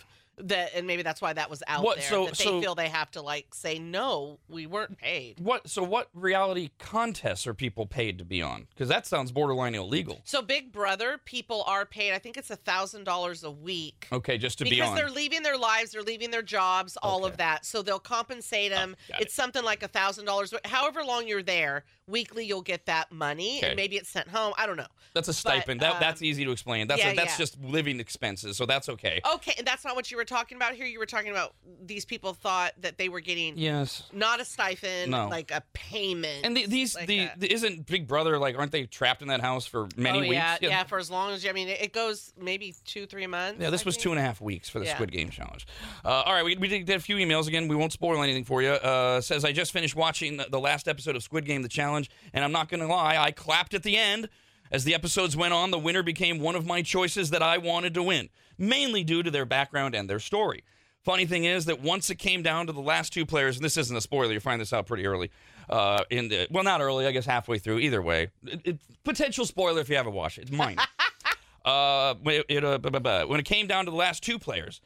that, 0.49 0.73
and 0.75 0.87
maybe 0.87 1.03
that's 1.03 1.21
why 1.21 1.33
that 1.33 1.51
was 1.51 1.63
out 1.67 1.85
What- 1.85 1.99
there. 1.99 2.09
so- 2.09 2.25
that 2.27 2.39
they 2.39 2.45
so- 2.45 2.61
feel 2.61 2.75
they 2.75 2.89
have 2.89 3.11
to 3.13 3.23
like 3.23 3.55
say 3.55 3.79
no, 3.79 4.39
we 4.49 4.67
weren't 4.67 4.99
paid. 4.99 5.41
What? 5.41 5.69
So, 5.69 5.83
what 5.83 6.09
reality 6.15 6.71
contests 6.79 7.47
are 7.47 7.55
people 7.55 7.87
paid 7.87 8.19
to 8.19 8.25
be 8.25 8.43
on? 8.43 8.67
Because 8.71 8.89
that 8.89 9.07
sounds 9.07 9.33
borderline 9.33 9.75
illegal. 9.75 10.21
So 10.25 10.43
Big 10.43 10.73
Brother, 10.73 11.19
people 11.25 11.65
are 11.67 11.85
paid. 11.87 12.13
I 12.13 12.19
think 12.19 12.37
it's 12.37 12.51
a 12.51 12.57
thousand 12.57 13.05
dollars 13.05 13.45
a 13.45 13.51
week. 13.51 14.09
Okay, 14.13 14.39
just 14.39 14.59
to 14.59 14.65
because 14.65 14.77
be 14.77 14.81
on. 14.81 14.95
Because 14.95 15.01
they're 15.11 15.15
leaving 15.15 15.43
their 15.43 15.59
lives, 15.59 15.93
they're 15.93 16.03
leaving 16.03 16.31
their 16.31 16.43
jobs, 16.43 16.97
all 17.03 17.25
of 17.25 17.37
that. 17.39 17.65
So 17.65 17.83
they'll 17.83 17.99
compensate 17.99 18.73
oh, 18.73 18.77
them. 18.77 18.97
got 19.09 19.21
it's 19.21 19.35
something 19.35 19.65
like 19.65 19.83
a 19.83 19.89
thousand 19.89 20.25
dollars. 20.27 20.53
However 20.65 21.05
long 21.05 21.27
you're 21.27 21.43
there, 21.43 21.85
weekly 22.07 22.45
you'll 22.45 22.63
get 22.63 22.87
that 22.87 23.13
money, 23.13 23.59
Okay. 23.59 23.69
and 23.69 23.77
maybe 23.77 23.97
it's 23.97 24.09
sent 24.09 24.29
home. 24.29 24.53
I 24.57 24.67
don't 24.67 24.77
know. 24.77 24.87
That's 25.15 25.29
a 25.29 25.35
stipend. 25.35 25.81
that, 25.81 25.95
um, 25.95 26.01
that's 26.01 26.23
easy 26.23 26.45
to 26.45 26.51
explain. 26.53 26.87
That's 26.87 27.01
yeah, 27.01 27.15
that's 27.15 27.33
yeah. 27.33 27.39
just 27.39 27.61
living 27.63 28.01
expenses, 28.01 28.57
so 28.57 28.65
that's 28.67 28.89
okay. 28.89 29.21
Okay, 29.35 29.55
and 29.59 29.67
that's 29.67 29.85
not 29.85 29.95
what 29.95 30.11
you 30.11 30.17
were 30.17 30.25
talking 30.25 30.57
about 30.57 30.75
here. 30.75 30.87
You 30.87 30.99
were 30.99 31.07
talking 31.07 31.31
about 31.31 31.55
these 31.85 32.05
people 32.05 32.33
thought 32.33 32.73
that 32.81 32.99
they 32.99 33.09
were 33.09 33.21
getting 33.21 33.59
Yes. 33.59 34.05
not 34.13 34.41
a 34.41 34.45
stipend, 34.45 35.11
No. 35.11 35.29
like 35.29 35.51
a 35.51 35.63
payment. 35.73 36.47
And 36.47 36.57
the, 36.57 36.67
these 36.67 36.95
like 36.95 37.07
the, 37.07 37.21
a- 37.21 37.35
the 37.37 37.53
isn't 37.53 37.87
Big 37.87 38.07
Brother 38.07 38.39
like 38.39 38.57
aren't 38.57 38.73
they 38.73 38.85
trapped 38.85 39.23
in 39.23 39.29
that 39.29 39.41
house 39.41 39.67
for 39.67 39.89
many 39.97 40.19
oh, 40.19 40.23
weeks? 40.23 40.35
Yeah, 40.35 40.57
yeah, 40.61 40.85
for 40.85 40.99
as 40.99 41.11
long 41.11 41.33
as 41.33 41.45
you. 41.45 41.51
I 41.51 41.53
mean, 41.53 41.69
it, 41.69 41.93
goes 41.93 42.33
maybe 42.41 42.75
two, 42.87 43.05
three 43.05 43.27
months. 43.27 43.61
Yeah, 43.61 43.69
this 43.69 43.83
I 43.83 43.85
was 43.85 43.97
think. 43.97 44.03
two 44.05 44.11
and 44.13 44.19
a 44.19 44.23
half 44.23 44.41
weeks 44.41 44.69
for 44.71 44.79
the. 44.79 44.87
Squid 44.93 45.13
Game 45.13 45.31
challenge. 45.31 45.67
Uh, 46.05 46.09
all 46.09 46.33
right, 46.33 46.45
we, 46.45 46.57
we 46.57 46.69
did 46.69 46.87
get 46.87 46.97
a 46.97 47.01
few 47.01 47.17
emails 47.17 47.49
again. 47.49 47.69
We 47.69 47.77
won't 47.77 47.93
spoil 47.93 48.23
anything 48.23 48.45
for 48.45 48.63
you. 48.63 48.71
Uh, 48.71 49.21
says 49.21 49.45
I 49.45 49.53
just 49.53 49.73
finished 49.73 49.97
watching 49.97 50.37
the, 50.37 50.47
the 50.51 50.61
last 50.61 50.89
episode 50.89 51.17
of 51.17 51.23
Squid 51.23 51.45
Game: 51.45 51.63
The 51.63 51.69
Challenge, 51.69 52.02
and 52.33 52.45
I'm 52.45 52.53
not 52.53 52.69
going 52.69 52.81
to 52.81 52.87
lie, 52.87 53.17
I 53.17 53.31
clapped 53.31 53.75
at 53.75 53.83
the 53.83 53.97
end. 53.97 54.29
As 54.71 54.85
the 54.85 54.95
episodes 54.95 55.37
went 55.37 55.53
on, 55.53 55.71
the 55.71 55.79
winner 55.79 56.03
became 56.03 56.39
one 56.41 56.57
of 56.57 56.65
my 56.67 56.81
choices 56.81 57.29
that 57.31 57.43
I 57.43 57.59
wanted 57.59 57.93
to 57.95 58.03
win, 58.03 58.31
mainly 58.57 59.05
due 59.05 59.23
to 59.23 59.31
their 59.31 59.45
background 59.45 59.95
and 59.95 60.09
their 60.09 60.19
story. 60.19 60.65
Funny 61.05 61.27
thing 61.27 61.45
is 61.45 61.67
that 61.67 61.81
once 61.81 62.09
it 62.11 62.15
came 62.15 62.43
down 62.43 62.69
to 62.69 62.73
the 62.73 62.81
last 62.81 63.13
two 63.13 63.27
players, 63.27 63.57
and 63.57 63.65
this 63.65 63.77
isn't 63.77 63.97
a 63.97 64.01
spoiler, 64.01 64.33
you 64.33 64.41
find 64.41 64.61
this 64.61 64.73
out 64.73 64.87
pretty 64.87 65.05
early. 65.07 65.31
Uh, 65.69 66.05
in 66.11 66.29
the, 66.29 66.47
well, 66.51 66.65
not 66.65 66.81
early, 66.81 67.07
I 67.07 67.11
guess 67.11 67.27
halfway 67.27 67.59
through. 67.59 67.81
Either 67.81 68.01
way, 68.01 68.29
it, 68.47 68.61
it, 68.65 68.79
potential 69.05 69.45
spoiler 69.45 69.81
if 69.81 69.91
you 69.91 69.97
haven't 69.97 70.15
watched 70.15 70.39
it. 70.39 70.43
It's 70.43 70.51
minor. 70.53 70.83
uh, 71.65 72.15
it, 72.27 72.47
it, 72.49 72.65
uh, 72.65 73.27
when 73.27 73.41
it 73.41 73.47
came 73.47 73.67
down 73.67 73.85
to 73.85 73.91
the 73.91 73.97
last 73.97 74.23
two 74.23 74.39
players, 74.39 74.81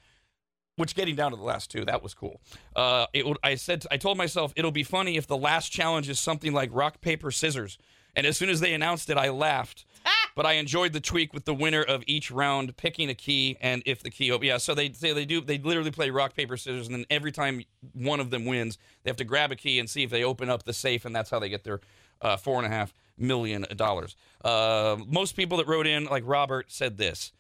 which 0.77 0.95
getting 0.95 1.17
down 1.17 1.31
to 1.33 1.37
the 1.37 1.43
last 1.43 1.71
two, 1.71 1.85
that 1.85 2.03
was 2.03 2.15
cool. 2.15 2.41
Uh, 2.75 3.07
it 3.13 3.27
I 3.43 3.55
said, 3.57 3.85
I 3.91 3.97
told 3.97 4.17
myself 4.17 4.53
it'll 4.57 4.71
be 4.71 4.85
funny 4.85 5.17
if 5.17 5.27
the 5.27 5.37
last 5.37 5.71
challenge 5.71 6.09
is 6.09 6.21
something 6.21 6.53
like 6.53 6.71
rock 6.73 7.01
paper 7.01 7.31
scissors. 7.31 7.79
And 8.15 8.27
as 8.27 8.37
soon 8.37 8.49
as 8.49 8.61
they 8.61 8.73
announced 8.73 9.11
it, 9.11 9.19
I 9.19 9.29
laughed. 9.29 9.85
but 10.37 10.47
I 10.47 10.53
enjoyed 10.53 10.93
the 10.93 11.01
tweak 11.01 11.35
with 11.35 11.47
the 11.47 11.55
winner 11.55 11.83
of 11.83 12.03
each 12.07 12.31
round 12.31 12.77
picking 12.77 13.09
a 13.09 13.15
key, 13.15 13.57
and 13.61 13.83
if 13.87 14.03
the 14.03 14.11
key, 14.11 14.31
op- 14.31 14.45
yeah. 14.45 14.59
So 14.59 14.75
they 14.75 14.93
say 14.93 15.13
they 15.13 15.25
do, 15.25 15.41
they 15.41 15.59
literally 15.59 15.91
play 15.91 16.11
rock 16.11 16.37
paper 16.37 16.57
scissors, 16.57 16.87
and 16.87 16.95
then 16.95 17.07
every 17.11 17.33
time 17.33 17.63
one 17.95 18.21
of 18.21 18.31
them 18.31 18.45
wins, 18.45 18.79
they 19.03 19.11
have 19.11 19.17
to 19.17 19.25
grab 19.25 19.51
a 19.51 19.57
key 19.57 19.79
and 19.79 19.89
see 19.89 20.03
if 20.03 20.11
they 20.11 20.23
open 20.23 20.49
up 20.51 20.65
the 20.65 20.73
safe, 20.75 21.05
and 21.05 21.17
that's 21.17 21.31
how 21.31 21.39
they 21.39 21.49
get 21.49 21.65
their 21.65 21.81
uh, 22.21 22.37
four 22.37 22.59
and 22.59 22.67
a 22.67 22.69
half 22.69 22.93
million 23.19 23.67
dollars. 23.77 24.15
Uh, 24.45 24.97
most 25.09 25.37
people 25.37 25.57
that 25.59 25.67
wrote 25.67 25.87
in, 25.87 26.05
like 26.05 26.23
Robert, 26.27 26.71
said 26.71 26.99
this: 26.99 27.33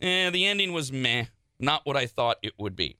eh, 0.00 0.30
the 0.30 0.46
ending 0.46 0.72
was 0.72 0.90
meh, 0.90 1.26
not 1.58 1.84
what 1.84 1.96
I 1.96 2.06
thought 2.06 2.38
it 2.42 2.52
would 2.58 2.76
be. 2.76 2.96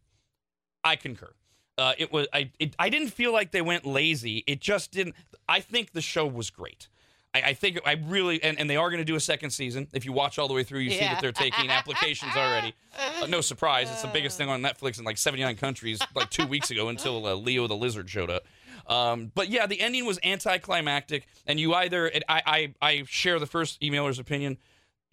I 0.85 0.97
concur. 0.97 1.33
Uh, 1.77 1.93
it 1.97 2.13
was 2.13 2.27
I. 2.33 2.51
It, 2.59 2.75
I 2.79 2.89
didn't 2.89 3.11
feel 3.11 3.33
like 3.33 3.53
they 3.53 3.63
went 3.63 3.87
lazy. 3.87 4.43
It 4.47 4.61
just 4.61 4.91
didn't. 4.91 5.15
I 5.49 5.61
think 5.61 5.93
the 5.93 6.01
show 6.01 6.27
was 6.27 6.51
great. 6.51 6.89
I, 7.35 7.43
I 7.51 7.55
think 7.55 7.81
I 7.87 7.93
really 8.07 8.43
and, 8.43 8.59
and 8.59 8.69
they 8.69 8.77
are 8.77 8.91
going 8.91 9.01
to 9.01 9.05
do 9.05 9.15
a 9.15 9.21
second 9.21 9.51
season. 9.51 9.89
If 9.93 10.05
you 10.05 10.13
watch 10.13 10.39
all 10.39 10.49
the 10.49 10.55
way 10.55 10.65
through, 10.65 10.81
you 10.81 10.91
see 10.91 11.01
that 11.01 11.21
they're 11.21 11.33
taking 11.33 11.71
applications 11.71 12.33
already. 12.37 12.75
Uh, 13.23 13.27
no 13.27 13.41
surprise, 13.41 13.91
it's 13.91 14.03
the 14.03 14.09
biggest 14.09 14.37
thing 14.39 14.49
on 14.49 14.61
Netflix 14.63 14.99
in 14.99 15.05
like 15.05 15.19
79 15.19 15.57
countries, 15.57 16.01
like 16.15 16.31
two 16.31 16.47
weeks 16.47 16.71
ago 16.71 16.89
until 16.89 17.27
uh, 17.27 17.35
Leo 17.35 17.67
the 17.67 17.77
Lizard 17.77 18.09
showed 18.09 18.31
up. 18.31 18.45
Um, 18.87 19.31
but 19.35 19.51
yeah, 19.51 19.67
the 19.67 19.81
ending 19.81 20.07
was 20.07 20.19
anticlimactic, 20.25 21.27
and 21.47 21.61
you 21.61 21.75
either 21.75 22.07
it, 22.07 22.23
I, 22.29 22.43
I 22.47 22.75
I 22.81 23.05
share 23.07 23.39
the 23.39 23.47
first 23.47 23.81
emailer's 23.81 24.19
opinion. 24.19 24.57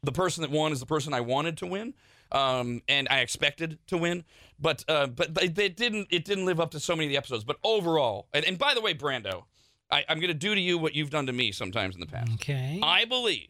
The 0.01 0.13
person 0.13 0.41
that 0.43 0.51
won 0.51 0.71
is 0.71 0.79
the 0.79 0.86
person 0.86 1.13
I 1.13 1.21
wanted 1.21 1.58
to 1.58 1.67
win, 1.67 1.93
um, 2.36 2.82
and 2.88 3.08
I 3.10 3.21
expected 3.21 3.80
to 3.88 3.98
win. 3.98 4.24
But 4.60 4.84
uh, 4.88 5.08
but 5.08 5.34
they, 5.34 5.69
didn't. 5.69 6.08
It 6.12 6.26
didn't 6.26 6.45
live 6.45 6.60
up 6.60 6.71
to 6.71 6.80
so 6.80 6.95
many 6.95 7.08
of 7.08 7.10
the 7.10 7.17
episodes. 7.17 7.43
But 7.43 7.58
overall, 7.63 8.28
and, 8.34 8.45
and 8.45 8.58
by 8.58 8.74
the 8.74 8.82
way, 8.82 8.93
Brando, 8.93 9.43
I, 9.91 10.06
I'm 10.08 10.19
going 10.19 10.30
to 10.30 10.34
do 10.34 10.54
to 10.56 10.62
you 10.62 10.78
what 10.78 10.95
you've 10.95 11.10
done 11.10 11.26
to 11.26 11.34
me 11.34 11.52
sometimes 11.52 11.95
in 11.95 12.02
the 12.02 12.08
past. 12.08 12.32
Okay. 12.36 12.80
I 12.82 13.06
believe 13.06 13.48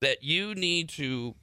that 0.00 0.22
you 0.22 0.54
need 0.54 0.88
to 0.90 1.34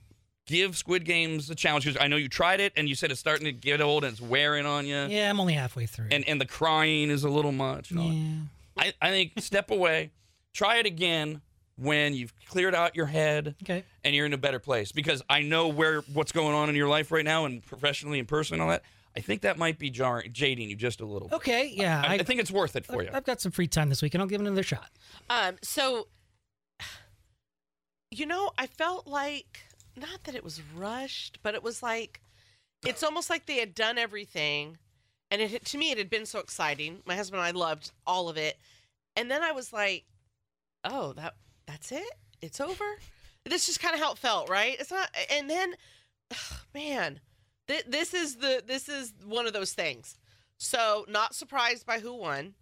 give 0.48 0.76
Squid 0.76 1.06
Games 1.06 1.50
a 1.50 1.56
challenge 1.56 1.86
because 1.86 2.02
I 2.02 2.08
know 2.08 2.16
you 2.16 2.28
tried 2.30 2.60
it 2.60 2.74
and 2.76 2.90
you 2.90 2.96
said 2.96 3.12
it's 3.12 3.20
starting 3.20 3.46
to 3.46 3.52
get 3.52 3.80
old 3.80 4.04
and 4.04 4.14
it's 4.14 4.22
wearing 4.22 4.66
on 4.66 4.88
you. 4.88 5.06
Yeah, 5.08 5.30
I'm 5.30 5.40
only 5.40 5.54
halfway 5.54 5.86
through. 5.86 6.08
And 6.12 6.28
and 6.28 6.42
the 6.42 6.48
crying 6.48 7.10
is 7.10 7.24
a 7.24 7.30
little 7.30 7.52
much. 7.52 7.92
and 7.92 8.00
all 8.00 8.08
that. 8.08 8.16
yeah. 8.16 8.34
I, 8.78 8.94
I 9.02 9.10
think 9.12 9.34
step 9.38 9.70
away, 9.72 10.12
try 10.54 10.78
it 10.78 10.88
again 10.88 11.42
when 11.80 12.14
you've 12.14 12.34
cleared 12.48 12.76
out 12.76 12.96
your 12.96 13.06
head 13.06 13.56
Okay. 13.64 13.84
and 14.04 14.14
you're 14.16 14.26
in 14.26 14.34
a 14.34 14.38
better 14.38 14.60
place. 14.60 14.92
Because 14.92 15.22
I 15.30 15.42
know 15.42 15.68
where 15.70 16.02
what's 16.14 16.32
going 16.32 16.54
on 16.56 16.70
in 16.70 16.76
your 16.76 16.88
life 16.90 17.12
right 17.12 17.26
now 17.26 17.46
and 17.46 17.64
professionally 17.66 18.20
and 18.20 18.28
personally 18.28 18.58
and 18.62 18.64
all 18.64 18.70
that. 18.70 18.84
I 19.18 19.22
think 19.22 19.42
that 19.42 19.58
might 19.58 19.80
be 19.80 19.90
jar- 19.90 20.24
jading 20.32 20.70
you 20.70 20.76
just 20.76 21.02
a 21.02 21.06
little. 21.06 21.30
bit. 21.30 21.36
Okay. 21.38 21.74
Yeah. 21.76 22.04
I, 22.06 22.16
I 22.16 22.18
think 22.24 22.40
it's 22.40 22.52
worth 22.52 22.76
it 22.76 22.86
for 22.86 23.02
you. 23.04 23.10
I've 23.12 23.24
got 23.26 23.42
some 23.42 23.52
free 23.52 23.68
time 23.68 23.90
this 23.90 24.02
week, 24.02 24.14
and 24.14 24.22
I'll 24.22 24.28
give 24.28 24.40
it 24.42 24.46
another 24.46 24.64
shot. 24.64 24.90
Um, 25.30 25.58
so, 25.64 26.08
you 28.12 28.26
know, 28.26 28.52
I 28.58 28.68
felt 28.68 29.08
like 29.08 29.62
not 29.96 30.24
that 30.26 30.36
it 30.36 30.44
was 30.44 30.62
rushed, 30.76 31.40
but 31.44 31.56
it 31.56 31.64
was 31.64 31.82
like 31.84 32.22
it's 32.86 33.04
almost 33.04 33.30
like 33.30 33.46
they 33.46 33.58
had 33.58 33.76
done 33.76 33.98
everything, 33.98 34.78
and 35.32 35.42
it 35.42 35.66
to 35.66 35.78
me 35.78 35.92
it 35.92 35.98
had 35.98 36.10
been 36.10 36.26
so 36.26 36.40
exciting. 36.40 37.00
My 37.06 37.16
husband 37.16 37.40
and 37.42 37.48
I 37.48 37.52
loved 37.60 37.92
all 38.08 38.30
of 38.30 38.38
it, 38.38 38.58
and 39.16 39.30
then 39.30 39.42
I 39.44 39.52
was 39.52 39.74
like, 39.74 40.06
"Oh, 40.84 41.14
that 41.14 41.36
that's 41.70 41.92
it? 41.92 42.12
It's 42.42 42.60
over." 42.60 42.86
This 43.46 43.70
is 43.70 43.78
kind 43.78 43.94
of 43.94 44.02
how 44.02 44.12
it 44.12 44.18
felt, 44.18 44.50
right? 44.50 44.76
It's 44.80 44.92
not, 44.92 45.10
and 45.32 45.50
then, 45.50 45.76
man, 46.74 47.20
th- 47.68 47.86
this 47.88 48.14
is 48.14 48.36
the 48.38 48.64
this 48.66 48.90
is 48.90 49.14
one 49.26 49.48
of 49.48 49.54
those 49.54 49.74
things. 49.74 50.18
So, 50.58 51.06
not 51.08 51.34
surprised 51.34 51.86
by 51.86 52.00
who 52.00 52.14
won. 52.14 52.56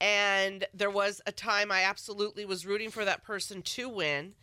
And 0.00 0.66
there 0.72 0.90
was 0.90 1.20
a 1.26 1.32
time 1.32 1.72
I 1.72 1.82
absolutely 1.82 2.44
was 2.44 2.64
rooting 2.66 2.90
for 2.90 3.04
that 3.04 3.24
person 3.24 3.62
to 3.62 3.88
win. 3.88 4.34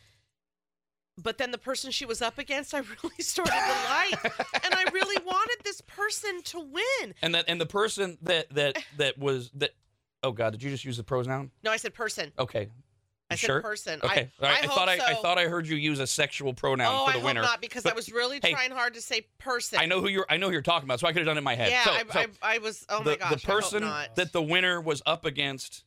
But 1.18 1.38
then 1.38 1.52
the 1.52 1.58
person 1.58 1.92
she 1.92 2.06
was 2.06 2.22
up 2.22 2.38
against, 2.38 2.74
I 2.74 2.80
really 3.04 3.22
started 3.22 3.54
to 3.54 3.90
like. 3.90 4.64
and 4.66 4.74
I 4.74 4.84
really 4.92 5.24
wanted 5.26 5.58
this 5.64 5.80
person 5.82 6.42
to 6.44 6.60
win. 6.60 7.14
And 7.22 7.36
that 7.36 7.46
and 7.48 7.62
the 7.62 7.66
person 7.66 8.18
that 8.24 8.54
that 8.56 8.78
that 8.98 9.18
was 9.18 9.50
that. 9.56 9.72
Oh 10.24 10.32
God, 10.32 10.52
did 10.52 10.64
you 10.64 10.72
just 10.72 10.84
use 10.84 10.98
the 10.98 11.04
pronoun? 11.04 11.52
No, 11.64 11.72
I 11.72 11.78
said 11.78 11.94
person. 11.94 12.32
Okay. 12.40 12.70
I 13.32 13.36
said 13.36 13.48
sure? 13.48 13.62
person. 13.62 14.00
Okay. 14.04 14.30
I, 14.40 14.44
right. 14.44 14.58
I, 14.62 14.66
I, 14.66 14.68
thought 14.68 14.90
I, 14.90 14.94
I 14.94 15.14
thought 15.16 15.38
I 15.40 15.48
heard 15.48 15.68
you 15.68 15.76
use 15.76 16.00
a 16.00 16.06
sexual 16.06 16.54
pronoun 16.54 16.94
Oh, 16.94 17.06
for 17.06 17.10
I 17.10 17.14
the 17.14 17.20
hope 17.20 17.26
winner. 17.26 17.42
not 17.42 17.60
because 17.60 17.84
But- 17.84 17.94
I 17.94 17.96
was 17.96 18.12
really 18.12 18.40
hey, 18.42 18.52
trying 18.52 18.72
hard 18.72 18.94
to 18.94 19.02
say 19.02 19.28
person. 19.40 19.80
I 19.80 19.86
know 19.86 20.00
who 20.00 20.08
you're. 20.08 20.26
I 20.30 20.38
know 20.38 20.48
who 20.48 20.54
you're 20.54 20.62
talking 20.62 20.88
about, 20.88 21.00
so 21.00 21.08
I 21.08 21.12
could 21.12 21.20
have 21.20 21.28
done 21.28 21.38
it 21.38 21.40
in 21.40 21.44
my 21.44 21.56
head. 21.56 21.72
Yeah, 21.72 21.84
so, 21.84 21.92
I, 21.92 22.04
so 22.12 22.20
I, 22.42 22.56
I 22.56 22.58
was. 22.60 22.86
Oh 22.90 23.04
the, 23.04 23.12
my 23.12 23.16
gosh. 23.18 23.42
the 23.42 23.48
person 23.48 23.84
I 23.84 24.10
that 24.16 24.32
the 24.32 24.42
winner 24.44 24.80
was 24.80 25.02
up 25.06 25.26
against 25.26 25.84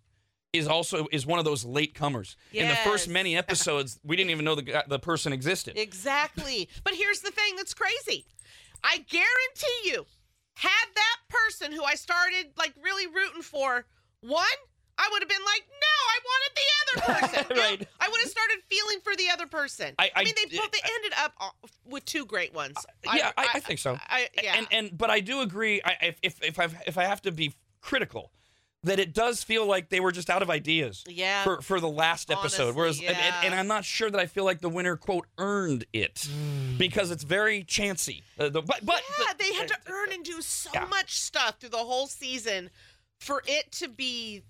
is 0.53 0.67
also 0.67 1.07
is 1.13 1.27
one 1.27 1.39
of 1.39 1.45
those 1.45 1.65
late 1.65 1.95
comers. 1.95 2.37
In 2.53 2.69
the 2.69 2.75
first 2.77 3.09
many 3.09 3.37
episodes, 3.43 4.01
we 4.03 4.17
didn't 4.17 4.31
even 4.31 4.45
know 4.45 4.55
the 4.55 4.85
the 4.89 4.99
person 4.99 5.33
existed. 5.33 5.79
Exactly. 5.79 6.69
But 6.85 6.95
here's 6.95 7.21
the 7.21 7.31
thing 7.31 7.57
that's 7.57 7.75
crazy. 7.75 8.25
I 8.83 8.99
guarantee 8.99 9.91
you, 9.91 10.07
had 10.55 10.87
that 10.95 11.17
person 11.29 11.73
who 11.73 11.85
I 11.85 11.95
started 11.95 12.49
like 12.57 12.75
really 12.83 13.07
rooting 13.07 13.43
for 13.43 13.87
won, 14.23 14.47
I 14.99 15.09
would 15.13 15.23
have 15.23 15.29
been 15.29 15.45
like, 15.45 15.65
no, 15.71 15.97
I 16.11 16.19
wanted 16.29 16.53
the 16.57 16.69
other 16.83 17.21
person. 17.47 17.47
You 17.51 17.57
know, 17.57 17.87
I 18.01 18.09
would 18.09 18.21
have 18.21 18.31
started 18.31 18.59
feeling 18.69 18.99
for 19.05 19.15
the 19.17 19.31
other 19.33 19.47
person. 19.47 19.95
I- 19.99 20.11
I- 20.15 20.25
mean, 20.25 20.35
they 20.37 20.57
both 20.57 20.71
they 20.73 20.81
ended 20.97 21.13
up 21.19 21.33
uh, 21.41 21.49
with 21.87 22.05
two 22.05 22.27
great 22.27 22.53
ones. 22.53 22.77
yeah, 23.15 23.31
I, 23.37 23.49
I 23.55 23.61
think 23.61 23.79
so. 23.79 23.97
I, 24.09 24.29
yeah. 24.43 24.55
And 24.57 24.67
and 24.73 24.99
but 24.99 25.11
I 25.11 25.21
do 25.21 25.41
agree. 25.41 25.81
I, 25.85 25.97
if 26.03 26.19
if 26.23 26.43
if 26.43 26.59
I 26.59 26.69
if 26.87 26.99
I 26.99 27.05
have 27.05 27.23
to 27.23 27.33
be 27.33 27.55
critical, 27.81 28.33
that 28.85 28.99
it 28.99 29.13
does 29.15 29.43
feel 29.43 29.67
like 29.67 29.89
they 29.89 30.01
were 30.01 30.13
just 30.13 30.31
out 30.31 30.43
of 30.43 30.51
ideas. 30.51 31.05
Yeah. 31.09 31.45
For 31.45 31.61
for 31.63 31.81
the 31.81 31.89
last 31.89 32.31
episode, 32.31 32.63
Honestly, 32.65 32.77
whereas 32.81 32.99
and, 33.01 33.09
and, 33.17 33.35
and 33.47 33.55
I'm 33.55 33.67
not 33.69 33.85
sure 33.85 34.11
that 34.11 34.21
I 34.21 34.27
feel 34.27 34.45
like 34.45 34.61
the 34.61 34.69
winner 34.69 34.97
quote 34.97 35.27
earned 35.39 35.85
it 35.93 36.29
because 36.77 37.11
it's 37.11 37.23
very 37.25 37.63
chancy. 37.65 38.23
Uh, 38.39 38.49
the, 38.49 38.63
but 38.63 38.85
but 38.85 39.01
yeah, 39.21 39.33
they 39.39 39.53
had 39.55 39.69
to 39.69 39.77
earn 39.87 40.13
and 40.13 40.25
do 40.25 40.41
so 40.43 40.71
Yeah. 40.75 40.85
much 40.87 41.21
stuff 41.21 41.59
through 41.61 41.71
the 41.71 41.77
whole 41.79 42.07
season 42.09 42.71
for 43.21 43.43
it 43.47 43.71
to 43.73 43.89
be 43.89 44.43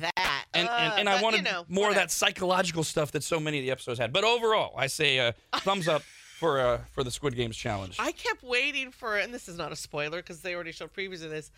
that. 0.00 0.44
and, 0.54 0.68
and, 0.68 0.92
Uh, 0.92 0.96
and 0.98 1.08
I 1.08 1.12
but, 1.12 1.18
you 1.18 1.24
wanted 1.24 1.44
know, 1.44 1.64
more 1.68 1.88
of 1.88 1.94
that 1.96 2.10
psychological 2.10 2.84
stuff 2.84 3.12
that 3.12 3.22
so 3.22 3.38
many 3.40 3.58
of 3.58 3.64
the 3.64 3.70
episodes 3.70 3.98
had. 3.98 4.12
But 4.12 4.24
overall, 4.24 4.74
I 4.76 4.86
say 4.86 5.18
uh, 5.20 5.32
thumbs 5.56 5.88
up 5.88 6.02
for 6.38 6.60
uh, 6.60 6.78
for 6.92 7.04
the 7.04 7.10
Squid 7.10 7.36
Games 7.36 7.56
challenge. 7.56 7.96
I 7.98 8.12
kept 8.12 8.42
waiting 8.42 8.90
for, 8.90 9.16
and 9.16 9.32
this 9.32 9.48
is 9.48 9.56
not 9.56 9.72
a 9.72 9.76
spoiler 9.76 10.18
because 10.18 10.40
they 10.40 10.54
already 10.54 10.72
showed 10.72 10.92
previews 10.92 11.24
of 11.24 11.30
this. 11.30 11.50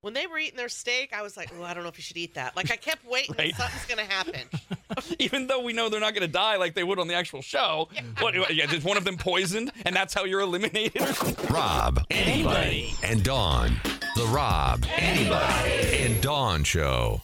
When 0.00 0.14
they 0.14 0.28
were 0.28 0.38
eating 0.38 0.56
their 0.56 0.68
steak, 0.68 1.12
I 1.12 1.22
was 1.22 1.36
like, 1.36 1.50
"Oh, 1.58 1.64
I 1.64 1.74
don't 1.74 1.82
know 1.82 1.88
if 1.88 1.98
you 1.98 2.02
should 2.04 2.16
eat 2.16 2.34
that." 2.34 2.54
Like 2.54 2.70
I 2.70 2.76
kept 2.76 3.04
waiting, 3.04 3.34
Right. 3.36 3.52
something's 3.56 3.84
gonna 3.86 4.04
happen. 4.04 4.42
Even 5.18 5.48
though 5.48 5.60
we 5.60 5.72
know 5.72 5.88
they're 5.88 5.98
not 5.98 6.14
going 6.14 6.26
to 6.26 6.32
die 6.32 6.56
like 6.56 6.74
they 6.74 6.84
would 6.84 6.98
on 7.00 7.08
the 7.08 7.14
actual 7.14 7.42
show. 7.42 7.88
What? 8.20 8.34
Yeah, 8.54 8.72
is 8.72 8.84
one 8.84 8.96
of 8.96 9.04
them 9.04 9.16
poisoned, 9.16 9.72
and 9.84 9.94
that's 9.96 10.14
how 10.14 10.24
you're 10.24 10.40
eliminated? 10.40 11.02
Rob, 11.50 12.04
anybody, 12.10 12.94
and 13.02 13.24
Dawn. 13.24 13.76
The 14.14 14.24
Rob, 14.26 14.84
anybody, 14.96 15.98
and 16.04 16.20
Dawn 16.22 16.62
Show. 16.64 17.22